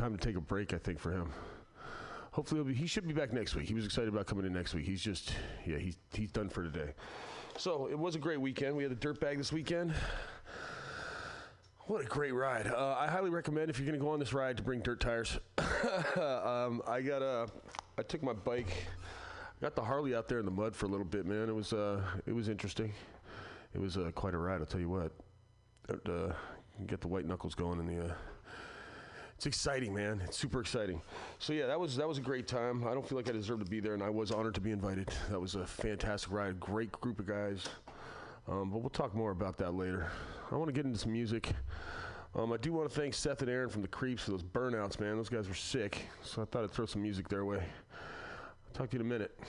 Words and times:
time 0.00 0.16
to 0.16 0.18
take 0.18 0.36
a 0.36 0.40
break. 0.40 0.72
I 0.72 0.78
think 0.78 0.98
for 0.98 1.12
him. 1.12 1.30
Hopefully, 2.32 2.62
be, 2.62 2.74
he 2.74 2.86
should 2.86 3.06
be 3.06 3.12
back 3.12 3.32
next 3.32 3.54
week. 3.54 3.66
He 3.66 3.74
was 3.74 3.84
excited 3.84 4.08
about 4.08 4.26
coming 4.26 4.46
in 4.46 4.52
next 4.52 4.72
week. 4.72 4.86
He's 4.86 5.02
just, 5.02 5.34
yeah, 5.66 5.76
he's 5.76 5.96
he's 6.14 6.32
done 6.32 6.48
for 6.48 6.62
today. 6.62 6.94
So 7.58 7.86
it 7.90 7.98
was 7.98 8.14
a 8.14 8.18
great 8.18 8.40
weekend. 8.40 8.76
We 8.76 8.82
had 8.82 8.92
a 8.92 8.96
dirt 8.96 9.20
bag 9.20 9.36
this 9.36 9.52
weekend. 9.52 9.92
What 11.86 12.00
a 12.02 12.04
great 12.04 12.32
ride! 12.32 12.68
Uh, 12.68 12.96
I 12.98 13.08
highly 13.08 13.30
recommend 13.30 13.68
if 13.68 13.78
you're 13.78 13.86
going 13.86 13.98
to 13.98 14.04
go 14.04 14.12
on 14.12 14.20
this 14.20 14.32
ride 14.32 14.56
to 14.56 14.62
bring 14.62 14.80
dirt 14.80 15.00
tires. 15.00 15.38
um, 15.58 16.80
I 16.86 17.02
got 17.04 17.20
a, 17.20 17.48
I 17.98 18.02
took 18.02 18.22
my 18.22 18.32
bike, 18.32 18.72
got 19.60 19.74
the 19.74 19.82
Harley 19.82 20.14
out 20.14 20.28
there 20.28 20.38
in 20.38 20.44
the 20.44 20.52
mud 20.52 20.74
for 20.74 20.86
a 20.86 20.88
little 20.88 21.04
bit, 21.04 21.26
man. 21.26 21.48
It 21.48 21.54
was 21.54 21.72
uh, 21.72 22.00
it 22.26 22.32
was 22.32 22.48
interesting. 22.48 22.92
It 23.74 23.80
was 23.80 23.96
uh, 23.96 24.12
quite 24.14 24.34
a 24.34 24.38
ride, 24.38 24.60
I'll 24.60 24.66
tell 24.66 24.80
you 24.80 24.88
what. 24.88 25.12
Uh, 25.90 26.32
get 26.86 27.00
the 27.00 27.08
white 27.08 27.26
knuckles 27.26 27.54
going 27.54 27.80
in 27.80 27.86
the. 27.86 28.14
It's 29.40 29.46
exciting, 29.46 29.94
man. 29.94 30.20
It's 30.22 30.36
super 30.36 30.60
exciting. 30.60 31.00
So 31.38 31.54
yeah, 31.54 31.66
that 31.66 31.80
was 31.80 31.96
that 31.96 32.06
was 32.06 32.18
a 32.18 32.20
great 32.20 32.46
time. 32.46 32.86
I 32.86 32.92
don't 32.92 33.08
feel 33.08 33.16
like 33.16 33.26
I 33.26 33.32
deserve 33.32 33.60
to 33.60 33.64
be 33.64 33.80
there, 33.80 33.94
and 33.94 34.02
I 34.02 34.10
was 34.10 34.32
honored 34.32 34.54
to 34.56 34.60
be 34.60 34.70
invited. 34.70 35.08
That 35.30 35.40
was 35.40 35.54
a 35.54 35.66
fantastic 35.66 36.30
ride. 36.30 36.60
Great 36.60 36.92
group 36.92 37.18
of 37.20 37.26
guys. 37.26 37.66
Um, 38.46 38.68
but 38.68 38.80
we'll 38.80 38.90
talk 38.90 39.14
more 39.14 39.30
about 39.30 39.56
that 39.56 39.72
later. 39.72 40.10
I 40.52 40.56
want 40.56 40.68
to 40.68 40.74
get 40.74 40.84
into 40.84 40.98
some 40.98 41.12
music. 41.12 41.54
Um, 42.34 42.52
I 42.52 42.58
do 42.58 42.74
want 42.74 42.90
to 42.90 42.94
thank 42.94 43.14
Seth 43.14 43.40
and 43.40 43.50
Aaron 43.50 43.70
from 43.70 43.80
the 43.80 43.88
Creeps 43.88 44.24
for 44.24 44.32
those 44.32 44.42
burnouts, 44.42 45.00
man. 45.00 45.16
Those 45.16 45.30
guys 45.30 45.48
were 45.48 45.54
sick. 45.54 46.02
So 46.22 46.42
I 46.42 46.44
thought 46.44 46.64
I'd 46.64 46.70
throw 46.70 46.84
some 46.84 47.00
music 47.00 47.26
their 47.30 47.46
way. 47.46 47.64
I'll 47.64 48.74
talk 48.74 48.90
to 48.90 48.98
you 48.98 49.00
in 49.00 49.06
a 49.06 49.08
minute. 49.08 49.40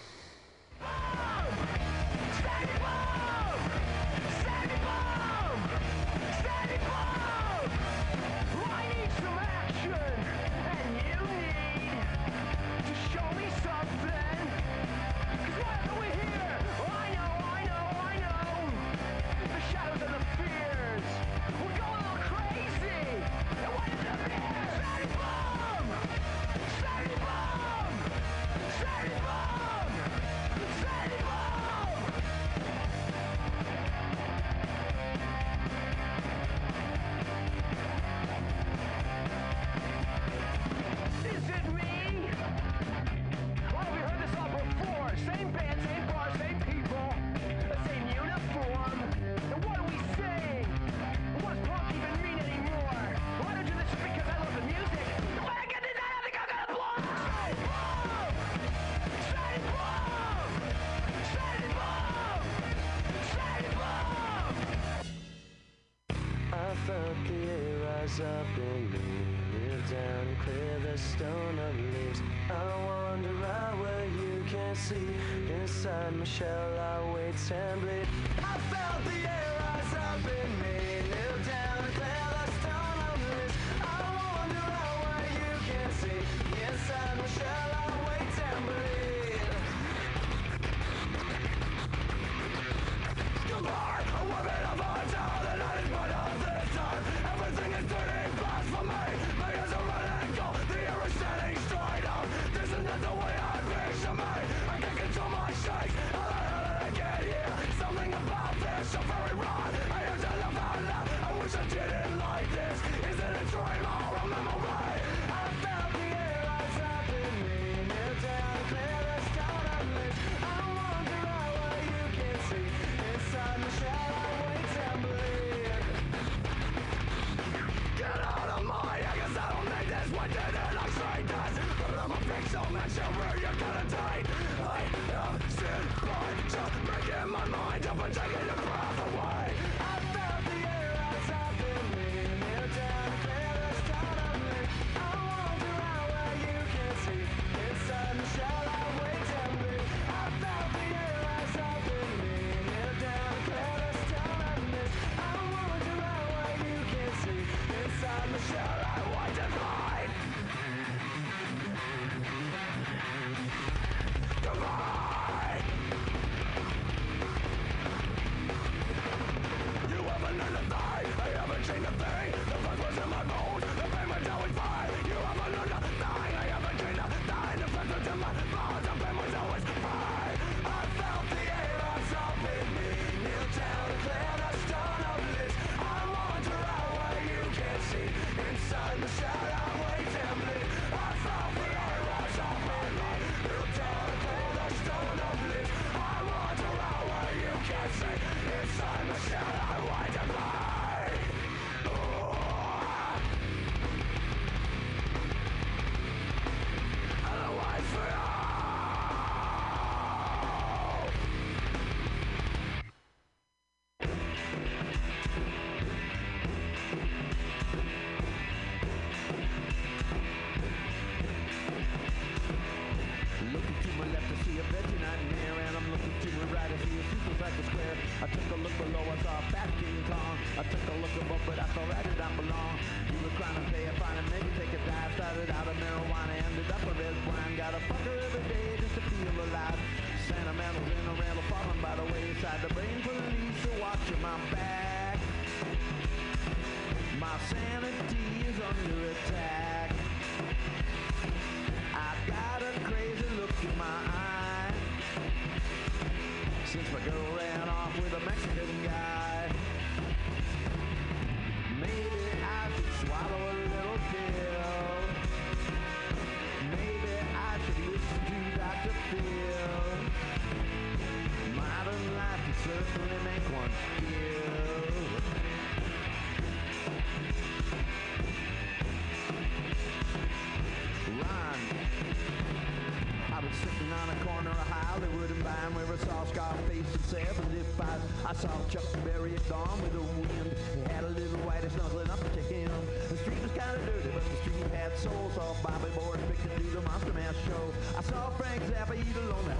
Zappa 298.82 298.96
eat 298.96 299.16
a 299.16 299.51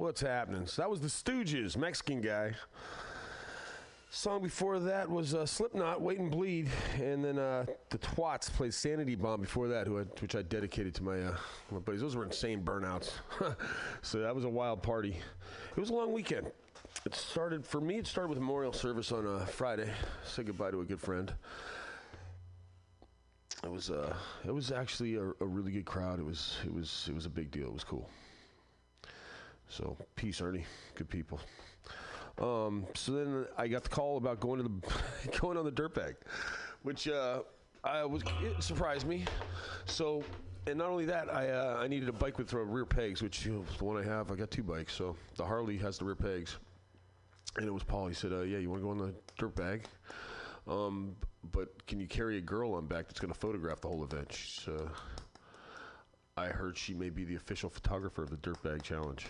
what's 0.00 0.22
happening? 0.22 0.66
So 0.66 0.82
that 0.82 0.90
was 0.90 1.00
the 1.00 1.08
Stooges, 1.08 1.76
Mexican 1.76 2.20
guy. 2.20 2.54
Song 4.12 4.42
before 4.42 4.80
that 4.80 5.08
was 5.08 5.34
uh, 5.34 5.46
Slipknot, 5.46 6.00
Wait 6.00 6.18
and 6.18 6.30
Bleed, 6.32 6.68
and 7.00 7.24
then 7.24 7.38
uh, 7.38 7.64
the 7.90 7.98
Twats 7.98 8.50
played 8.50 8.74
Sanity 8.74 9.14
Bomb 9.14 9.40
before 9.40 9.68
that, 9.68 9.86
I, 9.86 9.90
which 9.90 10.34
I 10.34 10.42
dedicated 10.42 10.94
to 10.96 11.04
my 11.04 11.20
uh, 11.20 11.36
my 11.70 11.78
buddies. 11.78 12.00
Those 12.00 12.16
were 12.16 12.24
insane 12.24 12.62
burnouts. 12.62 13.12
so 14.02 14.18
that 14.18 14.34
was 14.34 14.44
a 14.44 14.48
wild 14.48 14.82
party. 14.82 15.16
It 15.76 15.80
was 15.80 15.90
a 15.90 15.94
long 15.94 16.12
weekend. 16.12 16.50
It 17.06 17.14
started 17.14 17.64
for 17.64 17.80
me. 17.80 17.98
It 17.98 18.06
started 18.06 18.30
with 18.30 18.38
memorial 18.38 18.72
service 18.72 19.12
on 19.12 19.26
uh, 19.26 19.44
Friday. 19.44 19.88
Say 20.24 20.42
goodbye 20.42 20.72
to 20.72 20.80
a 20.80 20.84
good 20.84 21.00
friend. 21.00 21.32
It 23.62 23.70
was 23.70 23.90
uh, 23.90 24.12
it 24.44 24.52
was 24.52 24.72
actually 24.72 25.16
a, 25.16 25.22
a 25.22 25.46
really 25.46 25.70
good 25.70 25.84
crowd. 25.84 26.18
It 26.18 26.26
was 26.26 26.56
it 26.64 26.74
was 26.74 27.06
it 27.08 27.14
was 27.14 27.26
a 27.26 27.30
big 27.30 27.52
deal. 27.52 27.68
It 27.68 27.74
was 27.74 27.84
cool. 27.84 28.08
So 29.70 29.96
peace, 30.16 30.40
Ernie. 30.40 30.64
Good 30.96 31.08
people. 31.08 31.40
Um, 32.40 32.86
so 32.94 33.12
then 33.12 33.46
I 33.56 33.68
got 33.68 33.84
the 33.84 33.88
call 33.88 34.16
about 34.16 34.40
going 34.40 34.60
to 34.60 34.64
the 34.64 35.38
going 35.38 35.56
on 35.56 35.64
the 35.64 35.70
dirtbag, 35.70 36.16
which 36.82 37.08
uh, 37.08 37.42
I 37.84 38.04
was 38.04 38.22
it 38.42 38.62
surprised 38.62 39.06
me. 39.06 39.24
So 39.86 40.24
and 40.66 40.76
not 40.76 40.88
only 40.88 41.04
that, 41.06 41.32
I 41.32 41.50
uh, 41.50 41.78
I 41.80 41.86
needed 41.86 42.08
a 42.08 42.12
bike 42.12 42.36
with 42.36 42.52
rear 42.52 42.84
pegs, 42.84 43.22
which 43.22 43.46
you 43.46 43.52
know, 43.52 43.64
the 43.78 43.84
one 43.84 43.96
I 43.96 44.04
have. 44.04 44.32
I 44.32 44.34
got 44.34 44.50
two 44.50 44.64
bikes, 44.64 44.92
so 44.92 45.16
the 45.36 45.44
Harley 45.44 45.78
has 45.78 45.98
the 45.98 46.04
rear 46.04 46.16
pegs. 46.16 46.56
And 47.56 47.66
it 47.66 47.70
was 47.72 47.82
Paul. 47.82 48.08
He 48.08 48.14
said, 48.14 48.32
uh, 48.32 48.40
"Yeah, 48.40 48.58
you 48.58 48.70
want 48.70 48.82
to 48.82 48.84
go 48.84 48.90
on 48.90 48.98
the 48.98 49.14
dirt 49.38 49.54
bag, 49.54 49.84
um, 50.66 51.14
but 51.52 51.86
can 51.86 52.00
you 52.00 52.08
carry 52.08 52.38
a 52.38 52.40
girl 52.40 52.74
on 52.74 52.86
back 52.86 53.06
that's 53.06 53.20
going 53.20 53.32
to 53.32 53.38
photograph 53.38 53.80
the 53.80 53.88
whole 53.88 54.02
event?" 54.02 54.32
She's, 54.32 54.66
uh, 54.68 54.88
I 56.36 56.46
heard 56.46 56.76
she 56.76 56.94
may 56.94 57.10
be 57.10 57.24
the 57.24 57.36
official 57.36 57.70
photographer 57.70 58.22
of 58.22 58.30
the 58.30 58.36
Dirtbag 58.36 58.82
Challenge. 58.82 59.26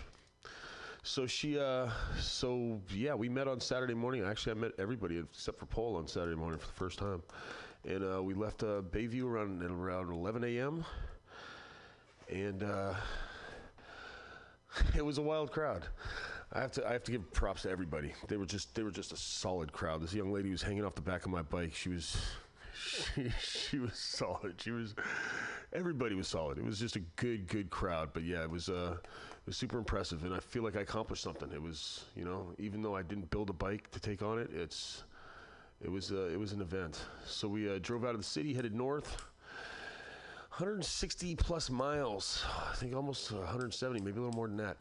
So 1.03 1.25
she, 1.25 1.57
uh, 1.57 1.89
so 2.19 2.79
yeah, 2.93 3.15
we 3.15 3.27
met 3.27 3.47
on 3.47 3.59
Saturday 3.59 3.95
morning. 3.95 4.23
Actually, 4.23 4.51
I 4.51 4.55
met 4.55 4.71
everybody 4.77 5.17
except 5.17 5.57
for 5.57 5.65
Paul 5.65 5.95
on 5.95 6.07
Saturday 6.07 6.35
morning 6.35 6.59
for 6.59 6.67
the 6.67 6.73
first 6.73 6.99
time, 6.99 7.23
and 7.85 8.03
uh, 8.03 8.21
we 8.21 8.35
left 8.35 8.61
uh, 8.61 8.83
Bayview 8.91 9.25
around 9.25 9.63
around 9.63 10.13
11 10.13 10.43
a.m. 10.43 10.85
And 12.31 12.61
uh, 12.61 12.93
it 14.95 15.03
was 15.03 15.17
a 15.17 15.23
wild 15.23 15.51
crowd. 15.51 15.87
I 16.53 16.61
have 16.61 16.71
to 16.73 16.87
I 16.87 16.93
have 16.93 17.03
to 17.05 17.11
give 17.11 17.33
props 17.33 17.63
to 17.63 17.71
everybody. 17.71 18.13
They 18.27 18.37
were 18.37 18.45
just 18.45 18.75
they 18.75 18.83
were 18.83 18.91
just 18.91 19.11
a 19.11 19.17
solid 19.17 19.71
crowd. 19.71 20.03
This 20.03 20.13
young 20.13 20.31
lady 20.31 20.51
was 20.51 20.61
hanging 20.61 20.85
off 20.85 20.93
the 20.93 21.01
back 21.01 21.25
of 21.25 21.31
my 21.31 21.41
bike. 21.41 21.73
She 21.73 21.89
was 21.89 22.15
she, 23.15 23.31
she 23.41 23.79
was 23.79 23.97
solid. 23.97 24.55
She 24.57 24.69
was 24.69 24.93
everybody 25.73 26.13
was 26.13 26.27
solid. 26.27 26.59
It 26.59 26.63
was 26.63 26.77
just 26.77 26.95
a 26.95 27.01
good 27.15 27.47
good 27.47 27.71
crowd. 27.71 28.09
But 28.13 28.21
yeah, 28.23 28.43
it 28.43 28.51
was 28.51 28.69
uh 28.69 28.97
was 29.45 29.57
super 29.57 29.77
impressive 29.77 30.23
and 30.23 30.33
I 30.33 30.39
feel 30.39 30.63
like 30.63 30.75
I 30.75 30.81
accomplished 30.81 31.23
something. 31.23 31.51
It 31.51 31.61
was, 31.61 32.05
you 32.15 32.25
know, 32.25 32.53
even 32.57 32.81
though 32.81 32.95
I 32.95 33.01
didn't 33.01 33.29
build 33.29 33.49
a 33.49 33.53
bike 33.53 33.89
to 33.91 33.99
take 33.99 34.21
on 34.21 34.39
it, 34.39 34.49
it's 34.53 35.03
it 35.83 35.91
was 35.91 36.11
uh, 36.11 36.29
it 36.31 36.39
was 36.39 36.51
an 36.51 36.61
event. 36.61 37.03
So 37.25 37.47
we 37.47 37.69
uh, 37.69 37.79
drove 37.81 38.05
out 38.05 38.11
of 38.11 38.17
the 38.17 38.25
city, 38.25 38.53
headed 38.53 38.75
north. 38.75 39.23
160 40.57 41.35
plus 41.37 41.69
miles, 41.69 42.43
I 42.69 42.75
think 42.75 42.93
almost 42.93 43.31
170, 43.31 44.01
maybe 44.01 44.17
a 44.17 44.21
little 44.21 44.35
more 44.35 44.49
than 44.49 44.57
that, 44.57 44.77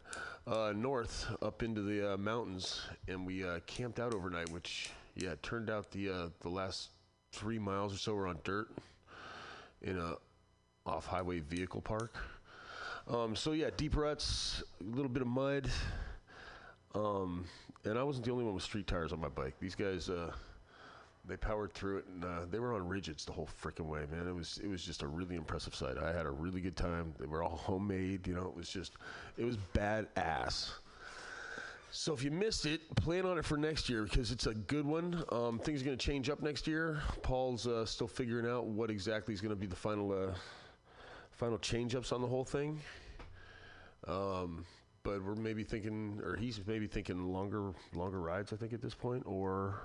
uh, 0.48 0.72
north 0.74 1.28
up 1.42 1.62
into 1.62 1.82
the 1.82 2.14
uh, 2.14 2.16
mountains, 2.16 2.82
and 3.06 3.24
we 3.24 3.44
uh, 3.44 3.60
camped 3.66 4.00
out 4.00 4.12
overnight. 4.12 4.50
Which, 4.50 4.90
yeah, 5.14 5.30
it 5.30 5.42
turned 5.44 5.70
out 5.70 5.90
the 5.92 6.10
uh, 6.10 6.28
the 6.40 6.48
last 6.48 6.90
three 7.32 7.58
miles 7.58 7.94
or 7.94 7.98
so 7.98 8.14
were 8.14 8.26
on 8.26 8.40
dirt 8.42 8.68
in 9.82 9.96
a 9.96 10.16
off-highway 10.86 11.38
vehicle 11.38 11.80
park. 11.80 12.18
Um, 13.08 13.34
so 13.34 13.52
yeah, 13.52 13.70
deep 13.76 13.96
ruts, 13.96 14.62
a 14.80 14.84
little 14.84 15.08
bit 15.08 15.22
of 15.22 15.28
mud, 15.28 15.68
um, 16.94 17.44
and 17.84 17.98
I 17.98 18.02
wasn't 18.02 18.26
the 18.26 18.32
only 18.32 18.44
one 18.44 18.54
with 18.54 18.62
street 18.62 18.86
tires 18.86 19.12
on 19.12 19.20
my 19.20 19.28
bike. 19.28 19.54
These 19.58 19.74
guys, 19.74 20.08
uh, 20.08 20.32
they 21.26 21.36
powered 21.36 21.72
through 21.72 21.98
it, 21.98 22.06
and 22.06 22.24
uh, 22.24 22.46
they 22.50 22.58
were 22.58 22.74
on 22.74 22.88
rigids 22.88 23.24
the 23.24 23.32
whole 23.32 23.48
freaking 23.62 23.86
way, 23.86 24.04
man. 24.10 24.28
It 24.28 24.34
was 24.34 24.60
it 24.62 24.68
was 24.68 24.84
just 24.84 25.02
a 25.02 25.06
really 25.06 25.36
impressive 25.36 25.74
sight. 25.74 25.98
I 25.98 26.12
had 26.12 26.26
a 26.26 26.30
really 26.30 26.60
good 26.60 26.76
time. 26.76 27.14
They 27.18 27.26
were 27.26 27.42
all 27.42 27.56
homemade, 27.56 28.26
you 28.26 28.34
know. 28.34 28.46
It 28.46 28.56
was 28.56 28.68
just, 28.68 28.92
it 29.36 29.44
was 29.44 29.56
badass. 29.74 30.70
So 31.92 32.12
if 32.12 32.22
you 32.22 32.30
missed 32.30 32.66
it, 32.66 32.94
plan 32.94 33.26
on 33.26 33.36
it 33.36 33.44
for 33.44 33.56
next 33.56 33.88
year 33.88 34.04
because 34.04 34.30
it's 34.30 34.46
a 34.46 34.54
good 34.54 34.86
one. 34.86 35.24
Um, 35.32 35.58
things 35.58 35.82
are 35.82 35.84
going 35.84 35.98
to 35.98 36.04
change 36.04 36.30
up 36.30 36.40
next 36.40 36.68
year. 36.68 37.02
Paul's 37.22 37.66
uh, 37.66 37.84
still 37.84 38.06
figuring 38.06 38.46
out 38.46 38.66
what 38.66 38.90
exactly 38.90 39.34
is 39.34 39.40
going 39.40 39.50
to 39.50 39.56
be 39.56 39.66
the 39.66 39.74
final 39.74 40.12
uh, 40.12 40.32
final 41.40 41.58
change 41.58 41.94
ups 41.94 42.12
on 42.12 42.20
the 42.20 42.26
whole 42.26 42.44
thing. 42.44 42.78
Um, 44.06 44.66
but 45.02 45.24
we're 45.24 45.34
maybe 45.34 45.64
thinking, 45.64 46.20
or 46.22 46.36
he's 46.36 46.60
maybe 46.66 46.86
thinking 46.86 47.32
longer 47.32 47.72
longer 47.94 48.20
rides. 48.20 48.52
I 48.52 48.56
think 48.56 48.74
at 48.74 48.82
this 48.82 48.94
point, 48.94 49.22
or 49.24 49.80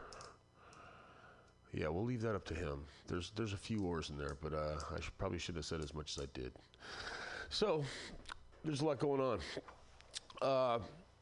yeah, 1.74 1.88
we'll 1.88 2.04
leave 2.04 2.22
that 2.24 2.36
up 2.36 2.44
to 2.46 2.54
him. 2.54 2.84
There's 3.08 3.32
there's 3.38 3.54
a 3.54 3.58
few 3.58 3.86
oars 3.86 4.10
in 4.10 4.18
there, 4.18 4.36
but 4.42 4.54
uh, 4.54 4.76
I 4.94 5.00
should, 5.00 5.18
probably 5.18 5.40
should 5.40 5.56
have 5.56 5.64
said 5.64 5.82
as 5.82 5.94
much 5.94 6.18
as 6.18 6.24
I 6.24 6.28
did. 6.38 6.52
So 7.48 7.86
there's 8.66 8.82
a 8.82 8.86
lot 8.86 9.00
going 9.00 9.22
on. 9.22 9.40
Uh, 10.42 10.80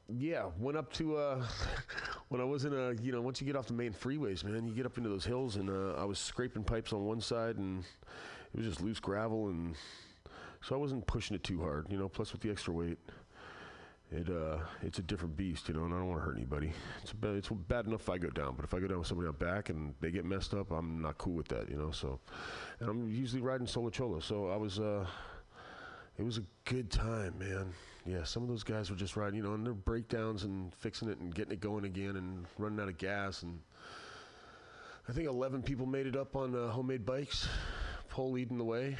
yeah, 0.09 0.49
went 0.57 0.77
up 0.77 0.91
to 0.93 1.15
uh, 1.17 1.45
when 2.29 2.41
I 2.41 2.43
was 2.43 2.65
in 2.65 2.73
a 2.73 2.93
you 3.03 3.11
know 3.11 3.21
once 3.21 3.39
you 3.39 3.45
get 3.45 3.55
off 3.55 3.67
the 3.67 3.73
main 3.73 3.93
freeways, 3.93 4.43
man, 4.43 4.65
you 4.65 4.73
get 4.73 4.87
up 4.87 4.97
into 4.97 5.09
those 5.09 5.25
hills, 5.25 5.57
and 5.57 5.69
uh, 5.69 5.93
I 6.01 6.05
was 6.05 6.17
scraping 6.17 6.63
pipes 6.63 6.91
on 6.91 7.05
one 7.05 7.21
side, 7.21 7.57
and 7.57 7.83
it 7.83 8.57
was 8.57 8.65
just 8.65 8.81
loose 8.81 8.99
gravel, 8.99 9.49
and 9.49 9.75
so 10.63 10.75
I 10.75 10.77
wasn't 10.77 11.05
pushing 11.05 11.35
it 11.35 11.43
too 11.43 11.61
hard, 11.61 11.87
you 11.89 11.97
know. 11.97 12.07
Plus 12.07 12.31
with 12.31 12.41
the 12.41 12.49
extra 12.49 12.73
weight, 12.73 12.97
it 14.11 14.29
uh, 14.29 14.59
it's 14.81 14.99
a 14.99 15.01
different 15.01 15.35
beast, 15.35 15.67
you 15.67 15.73
know, 15.73 15.85
and 15.85 15.93
I 15.93 15.97
don't 15.97 16.07
want 16.07 16.21
to 16.21 16.25
hurt 16.25 16.37
anybody. 16.37 16.71
It's 17.01 17.13
bad, 17.13 17.35
it's 17.35 17.49
bad 17.49 17.87
enough 17.87 18.01
if 18.01 18.09
I 18.09 18.17
go 18.17 18.29
down, 18.29 18.55
but 18.55 18.63
if 18.63 18.73
I 18.73 18.79
go 18.79 18.87
down 18.87 18.99
with 18.99 19.07
somebody 19.07 19.27
out 19.27 19.39
back 19.39 19.69
and 19.69 19.93
they 19.99 20.11
get 20.11 20.25
messed 20.25 20.53
up, 20.53 20.71
I'm 20.71 21.01
not 21.01 21.17
cool 21.17 21.33
with 21.33 21.47
that, 21.49 21.69
you 21.69 21.77
know. 21.77 21.91
So, 21.91 22.19
and 22.79 22.89
I'm 22.89 23.09
usually 23.09 23.41
riding 23.41 23.67
solo 23.67 23.89
cholo, 23.89 24.19
so 24.19 24.49
I 24.49 24.55
was. 24.55 24.79
Uh, 24.79 25.05
it 26.17 26.23
was 26.23 26.37
a 26.37 26.43
good 26.65 26.91
time, 26.91 27.33
man. 27.39 27.73
Yeah, 28.05 28.23
some 28.23 28.43
of 28.43 28.49
those 28.49 28.63
guys 28.63 28.91
were 28.91 28.95
just 28.95 29.15
riding, 29.15 29.37
you 29.37 29.43
know, 29.43 29.55
and 29.55 29.65
their 29.65 29.73
breakdowns 29.73 30.43
and 30.43 30.73
fixing 30.75 31.09
it 31.09 31.17
and 31.17 31.33
getting 31.33 31.53
it 31.53 31.59
going 31.59 31.85
again 31.85 32.17
and 32.17 32.45
running 32.59 32.79
out 32.79 32.87
of 32.87 32.99
gas. 32.99 33.41
And 33.41 33.59
I 35.09 35.11
think 35.11 35.27
11 35.27 35.63
people 35.63 35.87
made 35.87 36.05
it 36.05 36.15
up 36.15 36.35
on 36.35 36.53
uh, 36.55 36.69
homemade 36.69 37.03
bikes. 37.03 37.47
Paul 38.09 38.31
leading 38.31 38.59
the 38.59 38.63
way. 38.63 38.97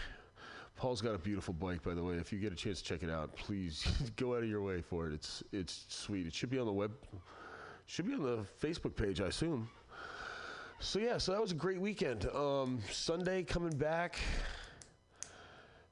Paul's 0.84 1.02
got 1.02 1.16
a 1.16 1.18
beautiful 1.18 1.54
bike, 1.54 1.82
by 1.82 1.94
the 1.94 2.04
way. 2.04 2.16
If 2.16 2.34
you 2.34 2.40
get 2.40 2.52
a 2.52 2.58
chance 2.58 2.82
to 2.82 2.84
check 2.84 3.04
it 3.04 3.10
out, 3.10 3.34
please 3.38 3.88
go 4.18 4.36
out 4.36 4.44
of 4.44 4.50
your 4.50 4.62
way 4.62 4.82
for 4.82 5.08
it. 5.08 5.14
It's 5.14 5.42
it's 5.54 5.86
sweet. 5.88 6.28
It 6.28 6.34
should 6.34 6.50
be 6.50 6.60
on 6.60 6.66
the 6.66 6.74
web, 6.74 6.92
should 7.86 8.06
be 8.06 8.14
on 8.14 8.22
the 8.22 8.46
Facebook 8.62 8.94
page, 8.94 9.22
I 9.22 9.28
assume. 9.28 9.70
So 10.82 11.00
yeah, 11.00 11.20
so 11.20 11.32
that 11.32 11.40
was 11.40 11.54
a 11.54 11.56
great 11.56 11.80
weekend. 11.80 12.26
Um, 12.36 12.80
Sunday 12.92 13.44
coming 13.44 13.78
back. 13.78 14.20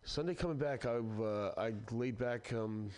Sunday 0.04 0.36
coming 0.36 0.58
back, 0.58 0.86
I've 0.86 1.22
uh, 1.22 1.52
I 1.58 1.72
laid 1.92 2.18
back. 2.18 2.52
Um, 2.52 2.90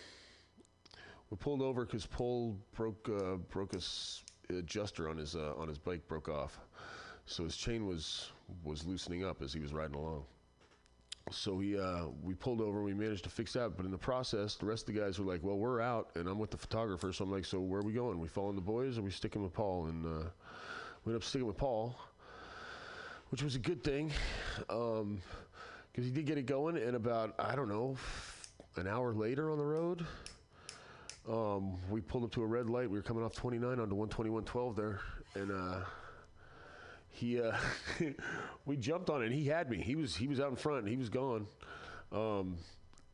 we 1.30 1.36
pulled 1.36 1.62
over 1.62 1.84
because 1.84 2.06
Paul 2.06 2.56
broke 2.74 3.08
uh, 3.08 3.36
broke 3.36 3.72
his 3.72 4.24
adjuster 4.50 5.08
on 5.08 5.16
his 5.16 5.36
uh, 5.36 5.54
on 5.56 5.68
his 5.68 5.78
bike 5.78 6.08
broke 6.08 6.28
off, 6.28 6.58
so 7.26 7.44
his 7.44 7.56
chain 7.56 7.86
was 7.86 8.32
was 8.64 8.84
loosening 8.84 9.24
up 9.24 9.42
as 9.42 9.52
he 9.52 9.60
was 9.60 9.72
riding 9.72 9.94
along. 9.94 10.24
So 11.30 11.54
we 11.54 11.78
uh, 11.78 12.06
we 12.22 12.34
pulled 12.34 12.60
over. 12.60 12.78
and 12.78 12.84
We 12.84 12.94
managed 12.94 13.24
to 13.24 13.30
fix 13.30 13.54
that, 13.54 13.76
but 13.76 13.86
in 13.86 13.90
the 13.90 13.98
process, 13.98 14.56
the 14.56 14.66
rest 14.66 14.88
of 14.88 14.94
the 14.94 15.00
guys 15.00 15.18
were 15.18 15.24
like, 15.24 15.42
"Well, 15.42 15.56
we're 15.56 15.80
out," 15.80 16.10
and 16.16 16.28
I'm 16.28 16.38
with 16.38 16.50
the 16.50 16.58
photographer. 16.58 17.12
So 17.12 17.24
I'm 17.24 17.30
like, 17.30 17.46
"So 17.46 17.60
where 17.60 17.80
are 17.80 17.84
we 17.84 17.92
going? 17.92 18.20
We 18.20 18.28
following 18.28 18.56
the 18.56 18.62
boys, 18.62 18.98
or 18.98 19.02
we 19.02 19.10
sticking 19.10 19.42
with 19.42 19.54
Paul?" 19.54 19.86
And 19.86 20.04
uh, 20.04 20.28
we 21.04 21.10
ended 21.10 21.22
up 21.22 21.24
sticking 21.24 21.46
with 21.46 21.56
Paul, 21.56 21.96
which 23.30 23.42
was 23.42 23.54
a 23.54 23.58
good 23.58 23.82
thing. 23.82 24.12
Um, 24.68 25.20
because 25.90 26.06
he 26.06 26.12
did 26.12 26.26
get 26.26 26.38
it 26.38 26.46
going, 26.46 26.76
and 26.76 26.96
about 26.96 27.34
I 27.38 27.54
don't 27.54 27.68
know, 27.68 27.96
an 28.76 28.86
hour 28.86 29.14
later 29.14 29.50
on 29.50 29.58
the 29.58 29.64
road, 29.64 30.04
um, 31.28 31.78
we 31.88 32.00
pulled 32.00 32.24
up 32.24 32.32
to 32.32 32.42
a 32.42 32.46
red 32.46 32.68
light. 32.68 32.90
We 32.90 32.98
were 32.98 33.02
coming 33.02 33.24
off 33.24 33.32
29 33.32 33.80
onto 33.80 33.94
121.12 33.94 34.76
there, 34.76 35.00
and 35.36 35.50
uh, 35.50 35.80
he 37.14 37.40
uh, 37.40 37.56
we 38.66 38.76
jumped 38.76 39.08
on 39.08 39.22
it. 39.22 39.26
and 39.26 39.34
He 39.34 39.46
had 39.46 39.70
me. 39.70 39.80
He 39.80 39.96
was 39.96 40.16
he 40.16 40.26
was 40.26 40.40
out 40.40 40.50
in 40.50 40.56
front. 40.56 40.88
He 40.88 40.96
was 40.96 41.08
gone. 41.08 41.46
Um, 42.12 42.56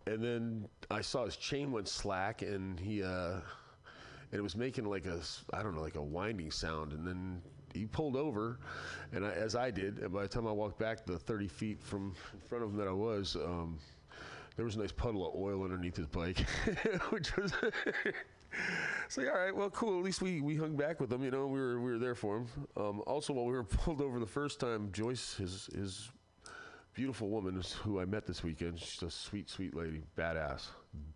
and 0.06 0.22
then 0.22 0.68
I 0.90 1.02
saw 1.02 1.24
his 1.26 1.36
chain 1.36 1.70
went 1.70 1.86
slack, 1.88 2.42
and 2.42 2.80
he 2.80 3.02
uh, 3.02 3.34
and 4.32 4.38
it 4.38 4.42
was 4.42 4.56
making 4.56 4.84
like 4.86 5.06
a 5.06 5.20
I 5.52 5.62
don't 5.62 5.74
know 5.74 5.82
like 5.82 5.96
a 5.96 6.02
winding 6.02 6.50
sound, 6.50 6.92
and 6.92 7.06
then 7.06 7.42
he 7.74 7.86
pulled 7.86 8.16
over, 8.16 8.58
and 9.12 9.24
I, 9.24 9.30
as 9.30 9.54
I 9.54 9.70
did, 9.70 9.98
and 9.98 10.12
by 10.12 10.22
the 10.22 10.28
time 10.28 10.46
I 10.46 10.52
walked 10.52 10.78
back 10.78 11.06
the 11.06 11.18
30 11.18 11.46
feet 11.46 11.82
from 11.82 12.14
in 12.32 12.40
front 12.40 12.64
of 12.64 12.70
him 12.70 12.76
that 12.78 12.88
I 12.88 12.92
was, 12.92 13.36
um, 13.36 13.78
there 14.56 14.64
was 14.64 14.76
a 14.76 14.80
nice 14.80 14.92
puddle 14.92 15.28
of 15.28 15.34
oil 15.36 15.62
underneath 15.62 15.96
his 15.96 16.06
bike, 16.06 16.40
which 17.10 17.36
was. 17.36 17.52
it's 19.06 19.16
like, 19.16 19.26
all 19.26 19.38
right, 19.38 19.54
well, 19.54 19.70
cool. 19.70 19.98
At 19.98 20.04
least 20.04 20.22
we, 20.22 20.40
we 20.40 20.56
hung 20.56 20.76
back 20.76 21.00
with 21.00 21.12
him, 21.12 21.22
you 21.22 21.30
know. 21.30 21.46
We 21.46 21.60
were 21.60 21.80
we 21.80 21.92
were 21.92 21.98
there 21.98 22.14
for 22.14 22.38
him. 22.38 22.46
Um, 22.76 23.02
also, 23.06 23.32
while 23.32 23.46
we 23.46 23.52
were 23.52 23.64
pulled 23.64 24.00
over 24.00 24.18
the 24.18 24.26
first 24.26 24.60
time, 24.60 24.90
Joyce, 24.92 25.34
his 25.36 25.68
his 25.74 26.10
beautiful 26.94 27.28
woman, 27.28 27.62
who 27.82 28.00
I 28.00 28.04
met 28.04 28.26
this 28.26 28.42
weekend, 28.42 28.78
she's 28.78 29.02
a 29.02 29.10
sweet 29.10 29.48
sweet 29.48 29.74
lady, 29.74 30.02
badass, 30.16 30.66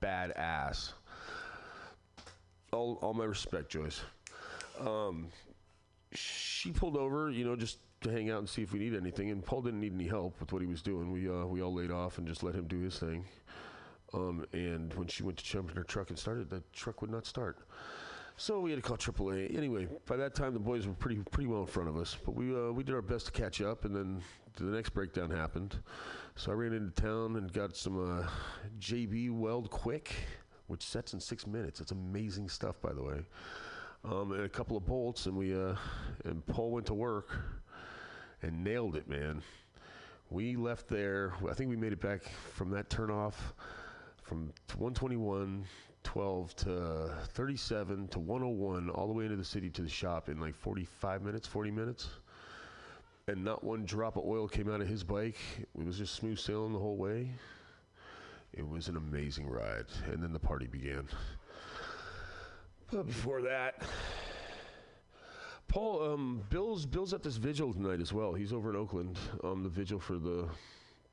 badass. 0.01 0.93
All 2.73 2.99
all 3.03 3.15
my 3.15 3.25
respect, 3.25 3.71
Joyce. 3.71 4.01
Um, 4.81 5.29
she 6.13 6.73
pulled 6.73 6.97
over, 6.97 7.31
you 7.31 7.45
know, 7.45 7.57
just 7.57 7.79
to 8.03 8.11
hang 8.11 8.31
out 8.31 8.39
and 8.39 8.49
see 8.49 8.63
if 8.63 8.73
we 8.73 8.79
need 8.79 8.95
anything. 8.95 9.31
And 9.31 9.45
Paul 9.45 9.63
didn't 9.63 9.81
need 9.81 9.95
any 9.95 10.07
help 10.07 10.39
with 10.41 10.53
what 10.53 10.63
he 10.63 10.69
was 10.69 10.83
doing. 10.83 11.11
We 11.11 11.29
uh, 11.29 11.47
we 11.47 11.63
all 11.63 11.75
laid 11.75 11.91
off 11.91 12.19
and 12.19 12.27
just 12.27 12.43
let 12.43 12.55
him 12.55 12.67
do 12.67 12.81
his 12.81 12.99
thing. 12.99 13.25
Um, 14.15 14.47
and 14.53 14.95
when 14.95 15.09
she 15.09 15.23
went 15.23 15.39
to 15.39 15.45
jump 15.45 15.71
in 15.71 15.77
her 15.77 15.83
truck 15.83 16.11
and 16.11 16.19
started, 16.19 16.49
the 16.49 16.63
truck 16.73 17.01
would 17.03 17.11
not 17.11 17.27
start. 17.27 17.59
So 18.37 18.61
we 18.61 18.71
had 18.71 18.83
to 18.83 18.89
call 18.89 18.97
AAA. 18.97 19.57
Anyway, 19.57 19.89
by 20.07 20.17
that 20.17 20.35
time 20.35 20.55
the 20.55 20.61
boys 20.61 20.87
were 20.87 20.95
pretty 20.95 21.21
pretty 21.31 21.47
well 21.47 21.61
in 21.61 21.67
front 21.67 21.89
of 21.89 21.97
us. 21.97 22.17
But 22.25 22.35
we 22.35 22.55
uh, 22.55 22.73
we 22.73 22.83
did 22.83 22.95
our 22.95 23.03
best 23.03 23.27
to 23.27 23.33
catch 23.33 23.61
up, 23.61 23.85
and 23.85 23.95
then 23.95 24.21
the 24.57 24.65
next 24.65 24.91
breakdown 24.91 25.31
happened. 25.31 25.77
So 26.37 26.51
I 26.51 26.55
ran 26.55 26.73
into 26.73 26.91
town 26.91 27.37
and 27.37 27.53
got 27.53 27.77
some 27.77 28.23
uh, 28.23 28.29
JB 28.81 29.31
Weld 29.31 29.71
Quick, 29.71 30.13
which 30.67 30.83
sets 30.83 31.13
in 31.13 31.21
six 31.21 31.47
minutes. 31.47 31.81
It's 31.81 31.93
amazing 31.93 32.49
stuff, 32.49 32.81
by 32.81 32.93
the 32.93 33.03
way 33.03 33.21
um, 34.05 34.33
and 34.33 34.43
a 34.43 34.49
couple 34.49 34.77
of 34.77 34.85
bolts, 34.85 35.27
and 35.27 35.37
we 35.37 35.55
uh, 35.55 35.75
and 36.25 36.45
Paul 36.47 36.71
went 36.71 36.87
to 36.87 36.95
work 36.95 37.31
and 38.43 38.63
nailed 38.63 38.97
it, 38.97 39.09
man. 39.09 39.43
We 40.31 40.57
left 40.57 40.89
there. 40.89 41.35
I 41.49 41.55
think 41.55 41.71
we 41.71 41.77
made 41.77 41.93
it 41.93 42.01
back 42.01 42.23
from 42.53 42.71
that 42.71 42.91
turnoff 42.91 43.35
from 44.25 44.47
121, 44.79 45.65
12 46.03 46.57
to 46.57 47.11
37 47.35 48.09
to 48.09 48.19
101, 48.19 48.91
all 48.91 49.07
the 49.07 49.13
way 49.13 49.25
into 49.25 49.37
the 49.37 49.45
city 49.45 49.69
to 49.71 49.83
the 49.83 49.89
shop 49.89 50.29
in 50.29 50.41
like 50.41 50.55
45 50.55 51.23
minutes, 51.23 51.47
40 51.47 51.71
minutes. 51.71 52.09
And 53.27 53.45
not 53.45 53.63
one 53.63 53.85
drop 53.85 54.17
of 54.17 54.25
oil 54.25 54.49
came 54.49 54.71
out 54.71 54.81
of 54.81 54.89
his 54.89 55.05
bike. 55.05 55.39
It 55.59 55.85
was 55.85 55.97
just 55.99 56.15
smooth 56.15 56.39
sailing 56.39 56.73
the 56.73 56.79
whole 56.79 56.97
way. 56.97 57.31
It 58.53 58.67
was 58.67 58.89
an 58.89 58.97
amazing 58.97 59.49
ride. 59.49 59.87
And 60.11 60.23
then 60.23 60.33
the 60.33 60.39
party 60.39 60.67
began. 60.67 61.07
But 62.91 63.07
before 63.07 63.43
that, 63.43 63.83
Paul, 65.69 66.13
um, 66.13 66.43
Bill's 66.51 66.87
Bill's 66.87 67.15
at 67.15 67.23
this 67.23 67.37
vigil 67.37 67.73
tonight 67.73 68.01
as 68.01 68.13
well. 68.13 68.35
He's 68.35 68.53
over 68.53 68.71
in 68.71 68.77
Oakland. 68.77 69.19
Um, 69.43 69.63
the 69.63 69.69
vigil 69.69 69.99
for 69.99 70.19
the 70.19 70.47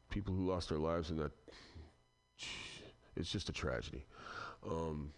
people 0.09 0.33
who 0.33 0.45
lost 0.45 0.69
their 0.69 0.77
lives 0.77 1.09
in 1.09 1.17
that. 1.17 1.31
It's 3.15 3.31
just 3.31 3.49
a 3.49 3.51
tragedy. 3.51 4.05
Um, 4.67 5.11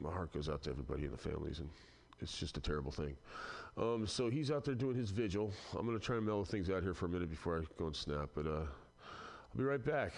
my 0.00 0.10
heart 0.10 0.32
goes 0.32 0.48
out 0.48 0.62
to 0.62 0.70
everybody 0.70 1.04
in 1.04 1.10
the 1.10 1.16
families, 1.16 1.60
and 1.60 1.68
it's 2.20 2.36
just 2.36 2.56
a 2.56 2.60
terrible 2.60 2.90
thing. 2.90 3.16
Um, 3.76 4.06
so 4.06 4.28
he's 4.28 4.50
out 4.50 4.64
there 4.64 4.74
doing 4.74 4.96
his 4.96 5.10
vigil. 5.10 5.52
I'm 5.78 5.86
going 5.86 5.98
to 5.98 6.04
try 6.04 6.16
and 6.16 6.26
mellow 6.26 6.44
things 6.44 6.68
out 6.68 6.82
here 6.82 6.94
for 6.94 7.06
a 7.06 7.08
minute 7.08 7.30
before 7.30 7.58
I 7.58 7.62
go 7.78 7.86
and 7.86 7.96
snap, 7.96 8.30
but 8.34 8.46
uh, 8.46 8.50
I'll 8.50 9.56
be 9.56 9.64
right 9.64 9.82
back. 9.82 10.12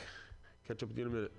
Catch 0.66 0.82
up 0.82 0.88
with 0.88 0.98
you 0.98 1.06
in 1.06 1.12
a 1.12 1.14
minute. 1.14 1.32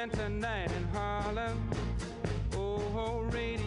Winter 0.00 0.28
night 0.28 0.70
in 0.70 0.84
Harlem. 0.94 1.58
Oh, 2.54 2.80
oh 2.94 3.20
radiator 3.32 3.57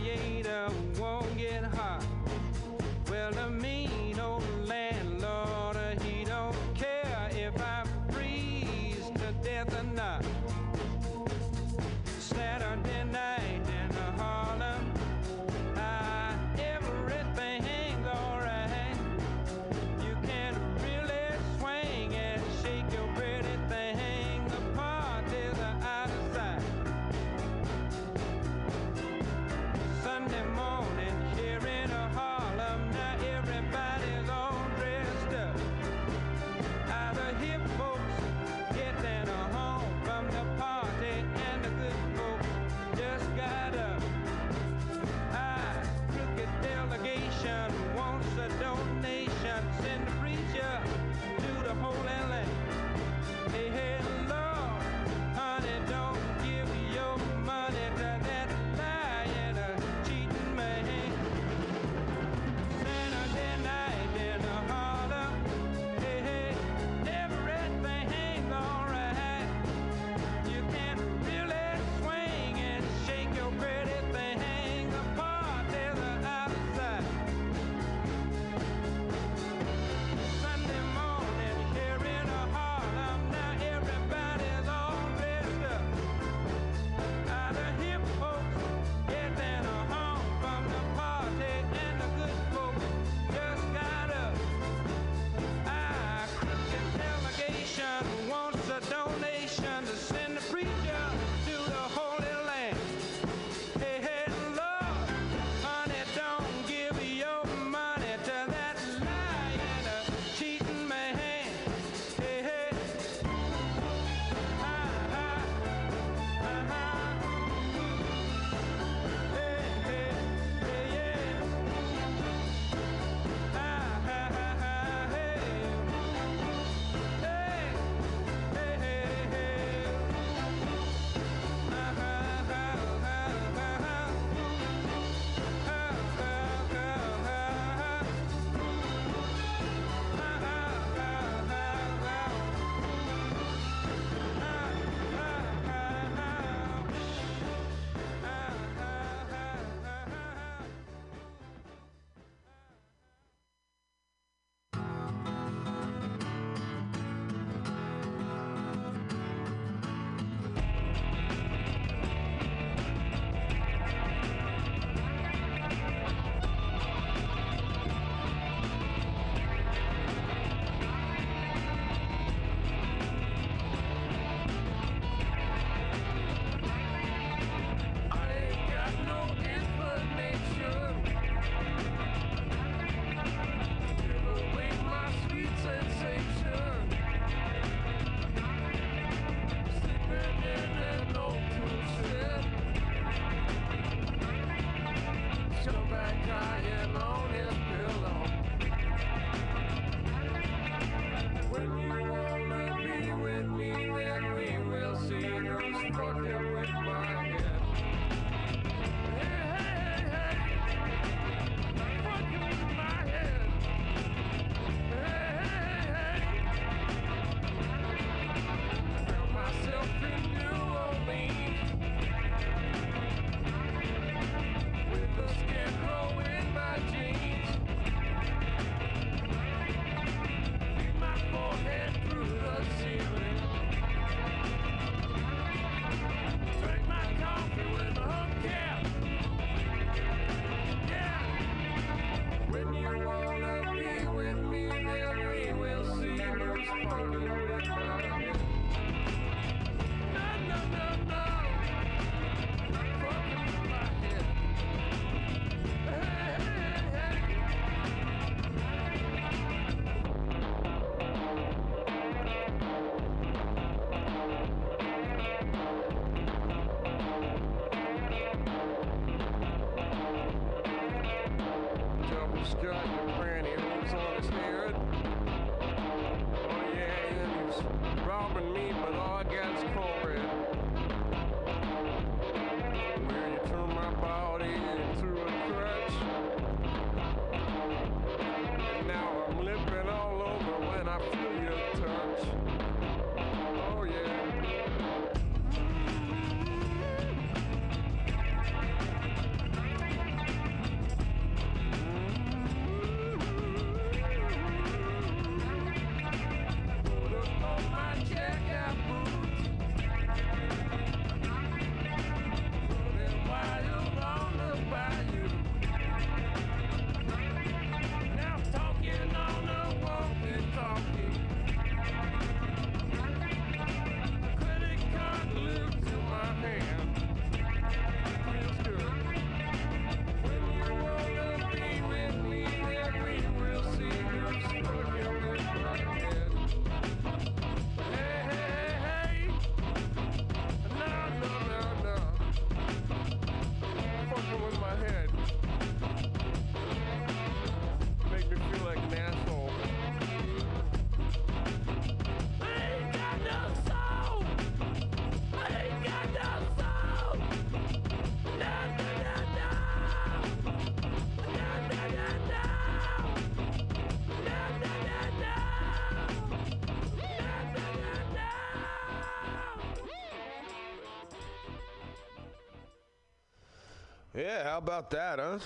about 374.61 374.91
that, 374.91 375.17
huh? 375.17 375.39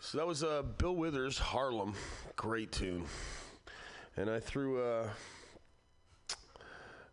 So 0.00 0.18
that 0.18 0.26
was 0.26 0.42
uh, 0.42 0.62
Bill 0.78 0.96
Withers, 0.96 1.38
Harlem. 1.38 1.94
Great 2.34 2.72
tune. 2.72 3.04
And 4.16 4.28
I 4.28 4.40
threw 4.40 4.82
uh, 4.82 5.08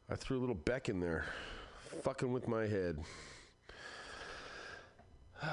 I 0.09 0.15
threw 0.15 0.39
a 0.39 0.41
little 0.41 0.55
Beck 0.55 0.89
in 0.89 0.99
there, 0.99 1.25
fucking 2.01 2.31
with 2.31 2.47
my 2.47 2.65
head. 2.65 2.97